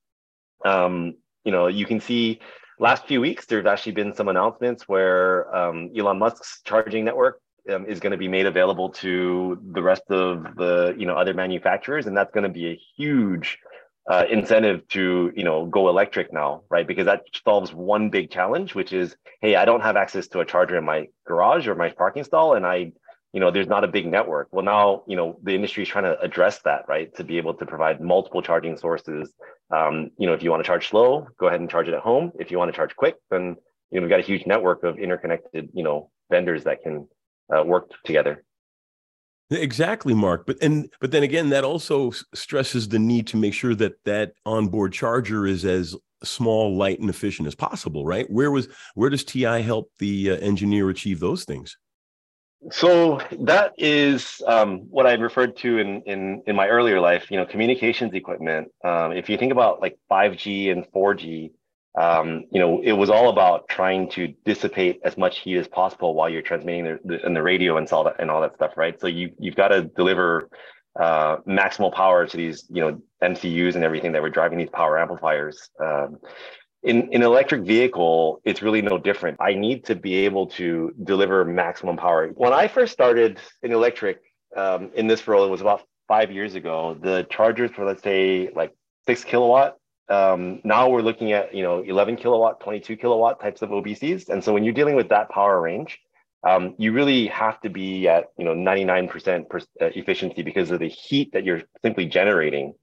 um, 0.63 1.15
you 1.43 1.51
know, 1.51 1.65
you 1.65 1.87
can 1.87 2.01
see 2.01 2.39
last 2.81 3.05
few 3.07 3.21
weeks, 3.21 3.45
there's 3.45 3.65
actually 3.65 3.93
been 3.93 4.13
some 4.13 4.27
announcements 4.27 4.87
where 4.87 5.55
um, 5.55 5.91
Elon 5.97 6.19
Musk's 6.19 6.61
charging 6.65 7.05
network 7.05 7.39
um, 7.71 7.85
is 7.85 7.99
going 7.99 8.11
to 8.11 8.17
be 8.17 8.27
made 8.27 8.47
available 8.47 8.89
to 8.89 9.61
the 9.71 9.83
rest 9.83 10.01
of 10.09 10.43
the 10.57 10.95
you 10.97 11.05
know 11.05 11.15
other 11.15 11.33
manufacturers, 11.33 12.07
and 12.07 12.17
that's 12.17 12.33
going 12.33 12.43
to 12.43 12.49
be 12.49 12.71
a 12.71 12.79
huge 12.97 13.59
uh, 14.09 14.25
incentive 14.29 14.87
to 14.89 15.31
you 15.35 15.43
know 15.43 15.67
go 15.67 15.87
electric 15.87 16.33
now, 16.33 16.63
right? 16.69 16.87
Because 16.87 17.05
that 17.05 17.21
solves 17.45 17.71
one 17.71 18.09
big 18.09 18.31
challenge, 18.31 18.73
which 18.73 18.91
is, 18.91 19.15
hey, 19.41 19.55
I 19.55 19.65
don't 19.65 19.81
have 19.81 19.95
access 19.95 20.27
to 20.29 20.39
a 20.39 20.45
charger 20.45 20.77
in 20.77 20.83
my 20.83 21.07
garage 21.25 21.67
or 21.67 21.75
my 21.75 21.91
parking 21.91 22.23
stall, 22.23 22.55
and 22.55 22.65
I 22.65 22.93
you 23.33 23.39
know 23.39 23.51
there's 23.51 23.67
not 23.67 23.83
a 23.83 23.87
big 23.87 24.07
network. 24.07 24.49
Well 24.51 24.65
now 24.65 25.03
you 25.07 25.15
know 25.15 25.39
the 25.43 25.55
industry 25.55 25.83
is 25.83 25.89
trying 25.89 26.03
to 26.05 26.19
address 26.19 26.59
that 26.59 26.85
right? 26.87 27.13
To 27.15 27.23
be 27.23 27.37
able 27.37 27.53
to 27.55 27.65
provide 27.65 28.01
multiple 28.01 28.41
charging 28.41 28.77
sources. 28.77 29.33
Um, 29.73 30.11
you 30.17 30.27
know 30.27 30.33
if 30.33 30.43
you 30.43 30.51
want 30.51 30.63
to 30.63 30.67
charge 30.67 30.89
slow 30.89 31.27
go 31.39 31.47
ahead 31.47 31.59
and 31.59 31.69
charge 31.69 31.87
it 31.87 31.93
at 31.93 32.01
home. 32.01 32.31
If 32.39 32.51
you 32.51 32.57
want 32.57 32.71
to 32.71 32.75
charge 32.75 32.95
quick 32.95 33.15
then 33.29 33.55
you 33.91 33.99
know 33.99 34.01
we've 34.01 34.09
got 34.09 34.19
a 34.19 34.23
huge 34.23 34.45
network 34.45 34.83
of 34.83 34.99
interconnected 34.99 35.69
you 35.73 35.83
know 35.83 36.11
vendors 36.29 36.63
that 36.65 36.81
can 36.83 37.07
uh, 37.53 37.63
work 37.63 37.91
together. 38.05 38.43
Exactly 39.49 40.13
mark. 40.13 40.45
But 40.45 40.57
and 40.61 40.89
but 40.99 41.11
then 41.11 41.23
again 41.23 41.49
that 41.49 41.63
also 41.63 42.11
stresses 42.33 42.87
the 42.87 42.99
need 42.99 43.27
to 43.27 43.37
make 43.37 43.53
sure 43.53 43.75
that 43.75 43.93
that 44.05 44.33
onboard 44.45 44.93
charger 44.93 45.45
is 45.45 45.65
as 45.65 45.95
small 46.23 46.77
light 46.77 46.99
and 46.99 47.09
efficient 47.09 47.47
as 47.47 47.55
possible 47.55 48.05
right? 48.05 48.29
Where 48.29 48.51
was 48.51 48.67
where 48.95 49.09
does 49.09 49.23
ti 49.23 49.41
help 49.41 49.91
the 49.99 50.31
uh, 50.31 50.35
engineer 50.37 50.89
achieve 50.89 51.19
those 51.19 51.45
things 51.45 51.77
so 52.69 53.19
that 53.39 53.73
is 53.77 54.41
um, 54.45 54.81
what 54.89 55.07
I 55.07 55.13
referred 55.13 55.57
to 55.57 55.79
in, 55.79 56.01
in 56.03 56.43
in 56.45 56.55
my 56.55 56.67
earlier 56.67 56.99
life. 56.99 57.31
You 57.31 57.37
know, 57.37 57.45
communications 57.45 58.13
equipment. 58.13 58.71
Um, 58.83 59.13
if 59.13 59.29
you 59.29 59.37
think 59.37 59.51
about 59.51 59.81
like 59.81 59.97
5G 60.11 60.71
and 60.71 60.85
4G, 60.93 61.51
um, 61.99 62.45
you 62.51 62.59
know, 62.59 62.79
it 62.81 62.91
was 62.91 63.09
all 63.09 63.29
about 63.29 63.67
trying 63.67 64.09
to 64.11 64.27
dissipate 64.45 65.01
as 65.03 65.17
much 65.17 65.39
heat 65.39 65.57
as 65.57 65.67
possible 65.67 66.13
while 66.13 66.29
you're 66.29 66.43
transmitting 66.43 66.83
the, 66.83 66.99
the, 67.03 67.25
and 67.25 67.35
the 67.35 67.41
radio 67.41 67.77
and 67.77 67.91
all 67.91 68.03
that 68.03 68.15
and 68.19 68.29
all 68.29 68.41
that 68.41 68.55
stuff, 68.55 68.73
right? 68.77 68.99
So 68.99 69.07
you 69.07 69.31
you've 69.39 69.55
got 69.55 69.69
to 69.69 69.81
deliver 69.81 70.49
uh, 70.99 71.37
maximal 71.47 71.91
power 71.91 72.27
to 72.27 72.37
these 72.37 72.65
you 72.69 72.81
know 72.81 73.01
MCUs 73.23 73.75
and 73.75 73.83
everything 73.83 74.11
that 74.11 74.21
were 74.21 74.29
driving 74.29 74.59
these 74.59 74.69
power 74.69 74.99
amplifiers. 74.99 75.69
Um, 75.79 76.17
in, 76.83 77.13
an 77.13 77.21
electric 77.21 77.61
vehicle, 77.61 78.41
it's 78.43 78.61
really 78.61 78.81
no 78.81 78.97
different. 78.97 79.37
I 79.39 79.53
need 79.53 79.85
to 79.85 79.95
be 79.95 80.25
able 80.25 80.47
to 80.47 80.93
deliver 81.03 81.45
maximum 81.45 81.97
power. 81.97 82.29
When 82.29 82.53
I 82.53 82.67
first 82.67 82.91
started 82.91 83.39
in 83.61 83.71
electric 83.71 84.21
um, 84.55 84.91
in 84.95 85.07
this 85.07 85.27
role, 85.27 85.45
it 85.45 85.49
was 85.49 85.61
about 85.61 85.83
five 86.07 86.31
years 86.31 86.55
ago. 86.55 86.97
The 86.99 87.25
chargers 87.29 87.71
were, 87.77 87.85
let's 87.85 88.03
say, 88.03 88.49
like 88.55 88.73
six 89.05 89.23
kilowatt. 89.23 89.77
Um, 90.09 90.59
now 90.63 90.89
we're 90.89 91.01
looking 91.01 91.31
at, 91.31 91.53
you 91.55 91.63
know, 91.63 91.81
11 91.83 92.17
kilowatt, 92.17 92.59
22 92.59 92.97
kilowatt 92.97 93.39
types 93.39 93.61
of 93.61 93.69
OBCs. 93.69 94.27
And 94.29 94.43
so 94.43 94.51
when 94.51 94.63
you're 94.63 94.73
dealing 94.73 94.95
with 94.95 95.09
that 95.09 95.29
power 95.29 95.61
range, 95.61 95.99
um, 96.45 96.73
you 96.77 96.91
really 96.91 97.27
have 97.27 97.61
to 97.61 97.69
be 97.69 98.07
at, 98.07 98.25
you 98.37 98.43
know, 98.43 98.53
99% 98.53 99.47
per, 99.47 99.59
uh, 99.59 99.85
efficiency 99.95 100.41
because 100.41 100.71
of 100.71 100.79
the 100.79 100.87
heat 100.87 101.31
that 101.33 101.45
you're 101.45 101.61
simply 101.83 102.07
generating. 102.07 102.73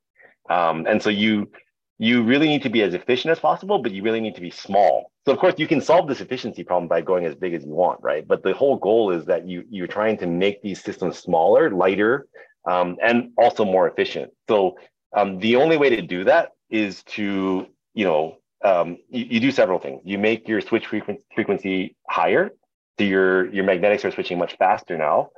Um, 0.48 0.86
and 0.88 1.02
so 1.02 1.10
you 1.10 1.50
you 1.98 2.22
really 2.22 2.46
need 2.46 2.62
to 2.62 2.70
be 2.70 2.82
as 2.82 2.94
efficient 2.94 3.32
as 3.32 3.40
possible, 3.40 3.80
but 3.80 3.92
you 3.92 4.02
really 4.02 4.20
need 4.20 4.36
to 4.36 4.40
be 4.40 4.50
small. 4.50 5.10
So 5.24 5.32
of 5.32 5.38
course 5.38 5.54
you 5.58 5.66
can 5.66 5.80
solve 5.80 6.08
this 6.08 6.20
efficiency 6.20 6.62
problem 6.62 6.88
by 6.88 7.00
going 7.00 7.24
as 7.24 7.34
big 7.34 7.54
as 7.54 7.64
you 7.64 7.72
want, 7.72 8.00
right? 8.02 8.26
But 8.26 8.42
the 8.44 8.54
whole 8.54 8.76
goal 8.76 9.10
is 9.10 9.26
that 9.26 9.46
you 9.46 9.64
you're 9.68 9.88
trying 9.88 10.16
to 10.18 10.26
make 10.26 10.62
these 10.62 10.82
systems 10.82 11.18
smaller, 11.18 11.70
lighter, 11.70 12.26
um, 12.68 12.96
and 13.02 13.30
also 13.36 13.64
more 13.64 13.88
efficient. 13.88 14.32
So 14.48 14.76
um, 15.16 15.38
the 15.40 15.56
only 15.56 15.76
way 15.76 15.90
to 15.90 16.02
do 16.02 16.24
that 16.24 16.50
is 16.70 17.02
to 17.04 17.66
you 17.94 18.04
know 18.04 18.36
um, 18.64 18.98
you, 19.08 19.24
you, 19.30 19.40
do 19.40 19.50
several 19.50 19.78
things. 19.78 20.00
You 20.04 20.18
make 20.18 20.48
your 20.48 20.60
switch 20.60 20.86
frequency, 20.86 21.96
higher, 22.08 22.50
so 22.98 23.04
your 23.04 23.52
your 23.52 23.64
magnetics 23.64 24.04
are 24.04 24.10
switching 24.10 24.38
much 24.38 24.56
faster 24.56 24.96
now. 24.96 25.30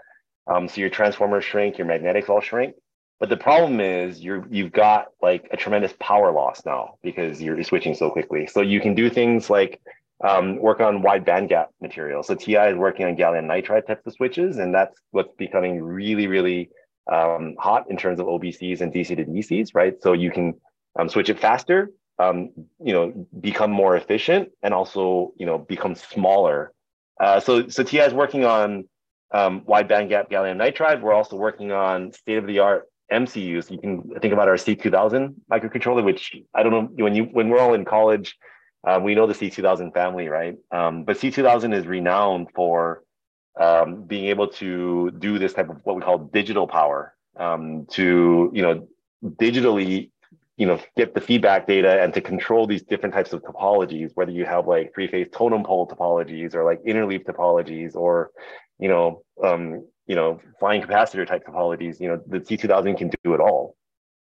Um, 0.46 0.68
so 0.68 0.80
your 0.80 0.90
transformers 0.90 1.44
shrink, 1.44 1.78
your 1.78 1.86
magnetics 1.86 2.28
all 2.28 2.40
shrink. 2.40 2.74
But 3.20 3.28
the 3.28 3.36
problem 3.36 3.80
is 3.80 4.20
you're 4.20 4.46
you've 4.50 4.72
got 4.72 5.08
like 5.20 5.46
a 5.52 5.56
tremendous 5.56 5.92
power 6.00 6.32
loss 6.32 6.64
now 6.64 6.94
because 7.02 7.40
you're 7.40 7.62
switching 7.62 7.94
so 7.94 8.10
quickly. 8.10 8.46
So 8.46 8.62
you 8.62 8.80
can 8.80 8.94
do 8.94 9.10
things 9.10 9.50
like 9.50 9.80
um, 10.24 10.56
work 10.56 10.80
on 10.80 11.02
wide 11.02 11.26
bandgap 11.26 11.66
material. 11.82 12.22
So 12.22 12.34
TI 12.34 12.54
is 12.54 12.76
working 12.76 13.04
on 13.06 13.16
gallium 13.16 13.44
nitride 13.44 13.86
types 13.86 14.06
of 14.06 14.14
switches, 14.14 14.56
and 14.58 14.74
that's 14.74 14.98
what's 15.10 15.34
becoming 15.34 15.82
really, 15.82 16.26
really 16.26 16.70
um, 17.12 17.56
hot 17.58 17.90
in 17.90 17.98
terms 17.98 18.20
of 18.20 18.26
OBCs 18.26 18.80
and 18.80 18.92
DC 18.92 19.14
to 19.16 19.24
DCs, 19.24 19.74
right? 19.74 20.00
So 20.02 20.14
you 20.14 20.30
can 20.30 20.54
um, 20.98 21.08
switch 21.10 21.28
it 21.28 21.38
faster, 21.38 21.90
um, 22.18 22.50
you 22.82 22.92
know, 22.92 23.26
become 23.38 23.70
more 23.70 23.96
efficient, 23.96 24.50
and 24.62 24.72
also 24.72 25.32
you 25.36 25.44
know 25.44 25.58
become 25.58 25.94
smaller. 25.94 26.72
Uh, 27.18 27.38
so 27.40 27.68
so 27.68 27.82
TI 27.82 27.98
is 27.98 28.14
working 28.14 28.46
on 28.46 28.88
um, 29.32 29.62
wide 29.66 29.88
bandgap 29.88 30.30
gallium 30.30 30.56
nitride. 30.56 31.02
We're 31.02 31.12
also 31.12 31.36
working 31.36 31.70
on 31.70 32.12
state 32.12 32.38
of 32.38 32.46
the 32.46 32.60
art 32.60 32.89
MCUs. 33.10 33.70
You 33.70 33.78
can 33.78 34.02
think 34.20 34.32
about 34.32 34.48
our 34.48 34.54
C2000 34.54 35.34
microcontroller, 35.50 36.04
which 36.04 36.36
I 36.54 36.62
don't 36.62 36.72
know 36.72 37.04
when 37.04 37.14
you 37.14 37.24
when 37.24 37.48
we're 37.48 37.60
all 37.60 37.74
in 37.74 37.84
college, 37.84 38.36
uh, 38.86 39.00
we 39.02 39.14
know 39.14 39.26
the 39.26 39.34
C2000 39.34 39.92
family, 39.92 40.28
right? 40.28 40.56
Um, 40.70 41.04
but 41.04 41.16
C2000 41.18 41.74
is 41.74 41.86
renowned 41.86 42.48
for 42.54 43.02
um, 43.60 44.04
being 44.04 44.26
able 44.26 44.48
to 44.48 45.10
do 45.12 45.38
this 45.38 45.52
type 45.52 45.68
of 45.68 45.80
what 45.84 45.96
we 45.96 46.02
call 46.02 46.18
digital 46.18 46.66
power 46.66 47.14
um, 47.36 47.86
to 47.90 48.50
you 48.52 48.62
know 48.62 48.88
digitally 49.24 50.10
you 50.56 50.66
know 50.66 50.80
get 50.96 51.14
the 51.14 51.20
feedback 51.20 51.66
data 51.66 52.02
and 52.02 52.14
to 52.14 52.20
control 52.20 52.66
these 52.66 52.82
different 52.82 53.14
types 53.14 53.32
of 53.32 53.42
topologies 53.42 54.10
whether 54.14 54.30
you 54.30 54.44
have 54.44 54.66
like 54.66 54.94
three 54.94 55.08
phase 55.08 55.28
totem 55.32 55.62
pole 55.62 55.86
topologies 55.86 56.54
or 56.54 56.64
like 56.64 56.82
interleaf 56.84 57.24
topologies 57.24 57.94
or 57.94 58.30
you 58.78 58.88
know 58.88 59.22
um, 59.42 59.86
you 60.10 60.16
know, 60.16 60.40
flying 60.58 60.82
capacitor 60.82 61.24
type 61.24 61.46
topologies, 61.46 62.00
you 62.00 62.08
know, 62.08 62.20
the 62.26 62.40
C2000 62.40 62.98
can 62.98 63.12
do 63.22 63.32
it 63.32 63.38
all. 63.38 63.76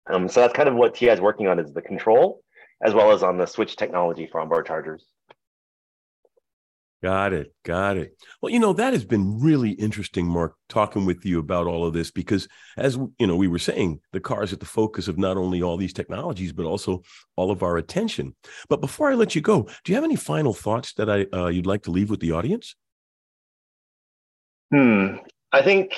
Um, 0.05 0.29
so 0.29 0.41
that's 0.41 0.53
kind 0.53 0.69
of 0.69 0.75
what 0.75 0.93
TI 0.93 1.07
is 1.07 1.19
working 1.19 1.47
on 1.47 1.57
is 1.57 1.73
the 1.73 1.81
control, 1.81 2.43
as 2.83 2.93
well 2.93 3.11
as 3.11 3.23
on 3.23 3.39
the 3.39 3.47
switch 3.47 3.77
technology 3.77 4.29
for 4.31 4.39
onboard 4.39 4.67
chargers. 4.67 5.03
Got 7.01 7.33
it. 7.33 7.51
Got 7.65 7.97
it. 7.97 8.15
Well, 8.43 8.51
you 8.51 8.59
know, 8.59 8.73
that 8.73 8.93
has 8.93 9.03
been 9.03 9.41
really 9.41 9.71
interesting, 9.71 10.27
Mark, 10.27 10.53
talking 10.69 11.03
with 11.03 11.25
you 11.25 11.39
about 11.39 11.65
all 11.65 11.83
of 11.83 11.93
this 11.93 12.11
because 12.11 12.47
as 12.77 12.99
you 13.17 13.25
know, 13.25 13.35
we 13.35 13.47
were 13.47 13.57
saying, 13.57 14.01
the 14.11 14.19
car 14.19 14.43
is 14.43 14.53
at 14.53 14.59
the 14.59 14.67
focus 14.67 15.07
of 15.07 15.17
not 15.17 15.35
only 15.35 15.63
all 15.63 15.77
these 15.77 15.93
technologies, 15.93 16.53
but 16.53 16.67
also 16.67 17.01
all 17.35 17.49
of 17.49 17.63
our 17.63 17.77
attention. 17.77 18.35
But 18.69 18.81
before 18.81 19.09
I 19.09 19.15
let 19.15 19.33
you 19.33 19.41
go, 19.41 19.63
do 19.83 19.91
you 19.91 19.95
have 19.95 20.03
any 20.03 20.15
final 20.15 20.53
thoughts 20.53 20.93
that 20.93 21.09
I 21.09 21.25
uh, 21.35 21.47
you'd 21.47 21.65
like 21.65 21.81
to 21.83 21.91
leave 21.91 22.11
with 22.11 22.19
the 22.19 22.33
audience? 22.33 22.75
Hmm. 24.71 25.15
I 25.51 25.61
think, 25.61 25.93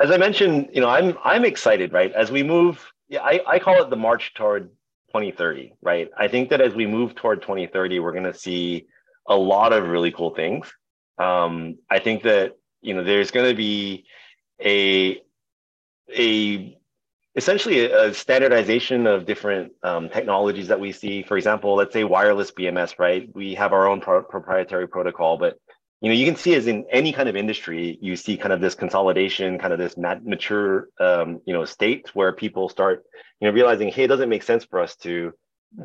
as 0.00 0.10
I 0.10 0.16
mentioned, 0.16 0.70
you 0.72 0.80
know, 0.80 0.88
I'm 0.88 1.16
I'm 1.24 1.44
excited, 1.44 1.92
right? 1.92 2.12
As 2.12 2.30
we 2.30 2.42
move, 2.42 2.84
yeah, 3.08 3.22
I, 3.22 3.40
I 3.46 3.58
call 3.58 3.82
it 3.82 3.90
the 3.90 3.96
march 3.96 4.34
toward 4.34 4.70
2030, 5.08 5.74
right? 5.82 6.10
I 6.16 6.28
think 6.28 6.50
that 6.50 6.60
as 6.60 6.74
we 6.74 6.86
move 6.86 7.14
toward 7.14 7.42
2030, 7.42 8.00
we're 8.00 8.12
going 8.12 8.24
to 8.24 8.34
see 8.34 8.86
a 9.26 9.36
lot 9.36 9.72
of 9.72 9.88
really 9.88 10.10
cool 10.10 10.34
things. 10.34 10.72
Um, 11.18 11.78
I 11.90 11.98
think 11.98 12.22
that 12.24 12.56
you 12.80 12.94
know 12.94 13.04
there's 13.04 13.30
going 13.30 13.48
to 13.48 13.56
be 13.56 14.04
a 14.60 15.20
a 16.14 16.78
essentially 17.34 17.86
a, 17.86 18.12
standardization 18.12 19.06
of 19.06 19.24
different 19.24 19.72
um, 19.82 20.08
technologies 20.08 20.68
that 20.68 20.80
we 20.80 20.92
see. 20.92 21.22
For 21.22 21.36
example, 21.36 21.74
let's 21.74 21.92
say 21.92 22.04
wireless 22.04 22.50
BMS, 22.50 22.98
right? 22.98 23.28
We 23.34 23.54
have 23.54 23.72
our 23.72 23.86
own 23.86 24.00
pro- 24.00 24.22
proprietary 24.22 24.86
protocol, 24.86 25.38
but 25.38 25.58
you 26.02 26.08
know 26.08 26.14
you 26.14 26.26
can 26.26 26.36
see 26.36 26.54
as 26.54 26.66
in 26.66 26.84
any 26.90 27.12
kind 27.12 27.28
of 27.28 27.36
industry 27.36 27.96
you 28.02 28.16
see 28.16 28.36
kind 28.36 28.52
of 28.52 28.60
this 28.60 28.74
consolidation 28.74 29.58
kind 29.58 29.72
of 29.72 29.78
this 29.78 29.96
mat- 29.96 30.24
mature 30.24 30.88
um, 31.00 31.40
you 31.46 31.54
know 31.54 31.64
state 31.64 32.10
where 32.12 32.32
people 32.32 32.68
start 32.68 33.04
you 33.40 33.48
know 33.48 33.54
realizing 33.54 33.88
hey 33.88 34.04
it 34.04 34.08
doesn't 34.08 34.28
make 34.28 34.42
sense 34.42 34.64
for 34.64 34.80
us 34.80 34.96
to 34.96 35.32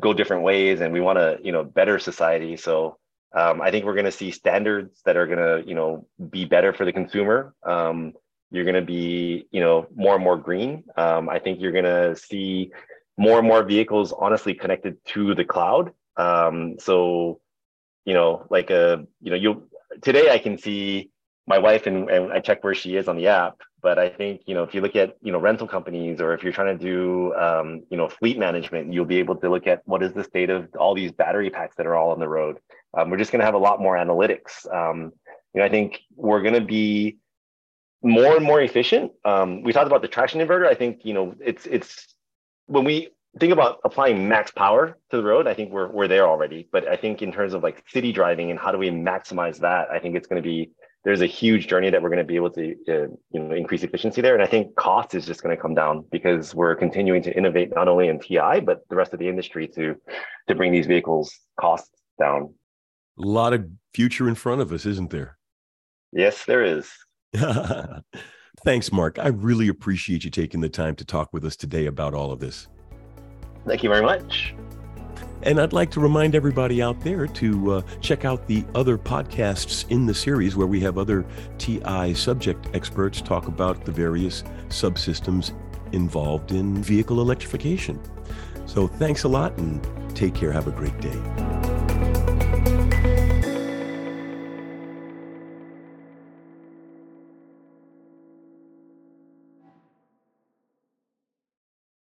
go 0.00 0.12
different 0.12 0.42
ways 0.42 0.80
and 0.80 0.92
we 0.92 1.00
want 1.00 1.18
to 1.18 1.38
you 1.42 1.52
know 1.52 1.64
better 1.64 1.98
society. 1.98 2.56
So 2.56 2.98
um, 3.34 3.60
i 3.60 3.70
think 3.70 3.84
we're 3.84 3.94
going 3.94 4.06
to 4.06 4.12
see 4.12 4.30
standards 4.30 5.00
that 5.04 5.16
are 5.16 5.26
going 5.26 5.38
to 5.38 5.68
you 5.68 5.74
know 5.74 6.06
be 6.30 6.44
better 6.44 6.72
for 6.72 6.84
the 6.84 6.92
consumer. 6.92 7.54
Um, 7.62 8.12
you're 8.50 8.64
going 8.64 8.74
to 8.74 8.90
be 8.98 9.46
you 9.50 9.60
know 9.60 9.86
more 9.94 10.14
and 10.16 10.24
more 10.24 10.36
green. 10.36 10.84
Um, 10.96 11.28
i 11.28 11.38
think 11.38 11.60
you're 11.60 11.72
going 11.72 11.84
to 11.84 12.16
see 12.16 12.72
more 13.16 13.38
and 13.38 13.46
more 13.46 13.62
vehicles 13.62 14.12
honestly 14.12 14.54
connected 14.54 14.96
to 15.06 15.34
the 15.34 15.44
cloud. 15.44 15.92
Um, 16.16 16.78
so 16.78 17.40
you 18.04 18.14
know 18.14 18.46
like 18.50 18.70
a 18.70 18.94
uh, 18.94 18.96
you 19.20 19.30
know 19.30 19.36
you 19.36 19.68
today 20.02 20.30
I 20.30 20.38
can 20.38 20.58
see 20.58 21.10
my 21.46 21.58
wife 21.58 21.86
and, 21.86 22.10
and 22.10 22.32
I 22.32 22.40
check 22.40 22.62
where 22.62 22.74
she 22.74 22.96
is 22.96 23.08
on 23.08 23.16
the 23.16 23.28
app. 23.28 23.56
But 23.80 23.98
I 23.98 24.08
think 24.08 24.42
you 24.46 24.54
know 24.54 24.64
if 24.64 24.74
you 24.74 24.80
look 24.80 24.96
at 24.96 25.16
you 25.22 25.30
know 25.30 25.38
rental 25.38 25.68
companies 25.68 26.20
or 26.20 26.34
if 26.34 26.42
you're 26.42 26.52
trying 26.52 26.76
to 26.76 26.84
do 26.84 27.32
um, 27.34 27.84
you 27.90 27.96
know 27.96 28.08
fleet 28.08 28.38
management, 28.38 28.92
you'll 28.92 29.04
be 29.04 29.18
able 29.18 29.36
to 29.36 29.48
look 29.48 29.66
at 29.66 29.82
what 29.86 30.02
is 30.02 30.12
the 30.12 30.24
state 30.24 30.50
of 30.50 30.68
all 30.76 30.94
these 30.94 31.12
battery 31.12 31.48
packs 31.48 31.76
that 31.76 31.86
are 31.86 31.94
all 31.94 32.10
on 32.10 32.18
the 32.18 32.28
road. 32.28 32.58
Um, 32.96 33.10
we're 33.10 33.18
just 33.18 33.30
going 33.30 33.40
to 33.40 33.46
have 33.46 33.54
a 33.54 33.58
lot 33.58 33.80
more 33.80 33.96
analytics. 33.96 34.66
Um, 34.74 35.12
you 35.54 35.60
know, 35.60 35.64
I 35.64 35.68
think 35.68 36.00
we're 36.16 36.42
going 36.42 36.54
to 36.54 36.60
be 36.60 37.18
more 38.02 38.36
and 38.36 38.44
more 38.44 38.60
efficient. 38.60 39.12
Um, 39.24 39.62
we 39.62 39.72
talked 39.72 39.86
about 39.86 40.02
the 40.02 40.08
traction 40.08 40.40
inverter. 40.40 40.66
I 40.66 40.74
think 40.74 41.04
you 41.04 41.14
know 41.14 41.34
it's 41.40 41.66
it's 41.66 42.14
when 42.66 42.84
we 42.84 43.10
think 43.38 43.52
about 43.52 43.78
applying 43.84 44.28
max 44.28 44.50
power 44.50 44.98
to 45.10 45.16
the 45.16 45.22
road, 45.22 45.46
I 45.46 45.54
think 45.54 45.70
we're 45.70 45.88
we're 45.88 46.08
there 46.08 46.26
already. 46.26 46.68
But 46.72 46.88
I 46.88 46.96
think 46.96 47.22
in 47.22 47.32
terms 47.32 47.54
of 47.54 47.62
like 47.62 47.84
city 47.88 48.12
driving 48.12 48.50
and 48.50 48.58
how 48.58 48.72
do 48.72 48.78
we 48.78 48.90
maximize 48.90 49.58
that, 49.58 49.90
I 49.90 49.98
think 49.98 50.16
it's 50.16 50.26
going 50.26 50.42
to 50.42 50.46
be 50.46 50.70
there's 51.04 51.20
a 51.20 51.26
huge 51.26 51.68
journey 51.68 51.90
that 51.90 52.02
we're 52.02 52.08
going 52.08 52.18
to 52.18 52.24
be 52.24 52.36
able 52.36 52.50
to 52.50 52.72
uh, 52.88 53.06
you 53.30 53.40
know 53.40 53.54
increase 53.54 53.82
efficiency 53.82 54.20
there. 54.20 54.34
And 54.34 54.42
i 54.42 54.46
think 54.46 54.74
cost 54.76 55.14
is 55.14 55.26
just 55.26 55.42
going 55.42 55.54
to 55.54 55.60
come 55.60 55.74
down 55.74 56.04
because 56.10 56.54
we're 56.54 56.74
continuing 56.74 57.22
to 57.22 57.36
innovate 57.36 57.70
not 57.74 57.88
only 57.88 58.08
in 58.08 58.18
TI 58.18 58.60
but 58.60 58.80
the 58.88 58.96
rest 58.96 59.12
of 59.12 59.18
the 59.18 59.28
industry 59.28 59.68
to 59.68 59.94
to 60.48 60.54
bring 60.54 60.72
these 60.72 60.86
vehicles 60.86 61.32
costs 61.60 61.90
down. 62.18 62.54
A 63.18 63.26
lot 63.26 63.52
of 63.52 63.66
future 63.94 64.28
in 64.28 64.34
front 64.34 64.60
of 64.60 64.72
us 64.72 64.86
isn't 64.86 65.10
there? 65.10 65.38
Yes 66.12 66.44
there 66.44 66.64
is. 66.64 66.90
Thanks 68.64 68.90
mark. 68.90 69.20
I 69.20 69.28
really 69.28 69.68
appreciate 69.68 70.24
you 70.24 70.30
taking 70.30 70.60
the 70.60 70.68
time 70.68 70.96
to 70.96 71.04
talk 71.04 71.32
with 71.32 71.44
us 71.44 71.54
today 71.54 71.86
about 71.86 72.12
all 72.12 72.32
of 72.32 72.40
this 72.40 72.66
thank 73.68 73.82
you 73.82 73.88
very 73.88 74.02
much 74.02 74.54
and 75.42 75.60
I'd 75.60 75.72
like 75.72 75.90
to 75.92 76.00
remind 76.00 76.34
everybody 76.34 76.82
out 76.82 77.00
there 77.00 77.26
to 77.26 77.72
uh, 77.72 77.82
check 78.00 78.24
out 78.24 78.46
the 78.48 78.64
other 78.74 78.98
podcasts 78.98 79.88
in 79.88 80.04
the 80.04 80.14
series 80.14 80.56
where 80.56 80.66
we 80.66 80.80
have 80.80 80.98
other 80.98 81.24
TI 81.58 82.12
subject 82.14 82.68
experts 82.74 83.20
talk 83.20 83.46
about 83.46 83.84
the 83.84 83.92
various 83.92 84.42
subsystems 84.68 85.52
involved 85.92 86.52
in 86.52 86.82
vehicle 86.82 87.20
electrification. 87.20 88.00
So 88.66 88.86
thanks 88.86 89.24
a 89.24 89.28
lot 89.28 89.56
and 89.58 89.86
take 90.14 90.34
care. 90.34 90.52
Have 90.52 90.66
a 90.66 90.72
great 90.72 90.98
day. 91.00 91.67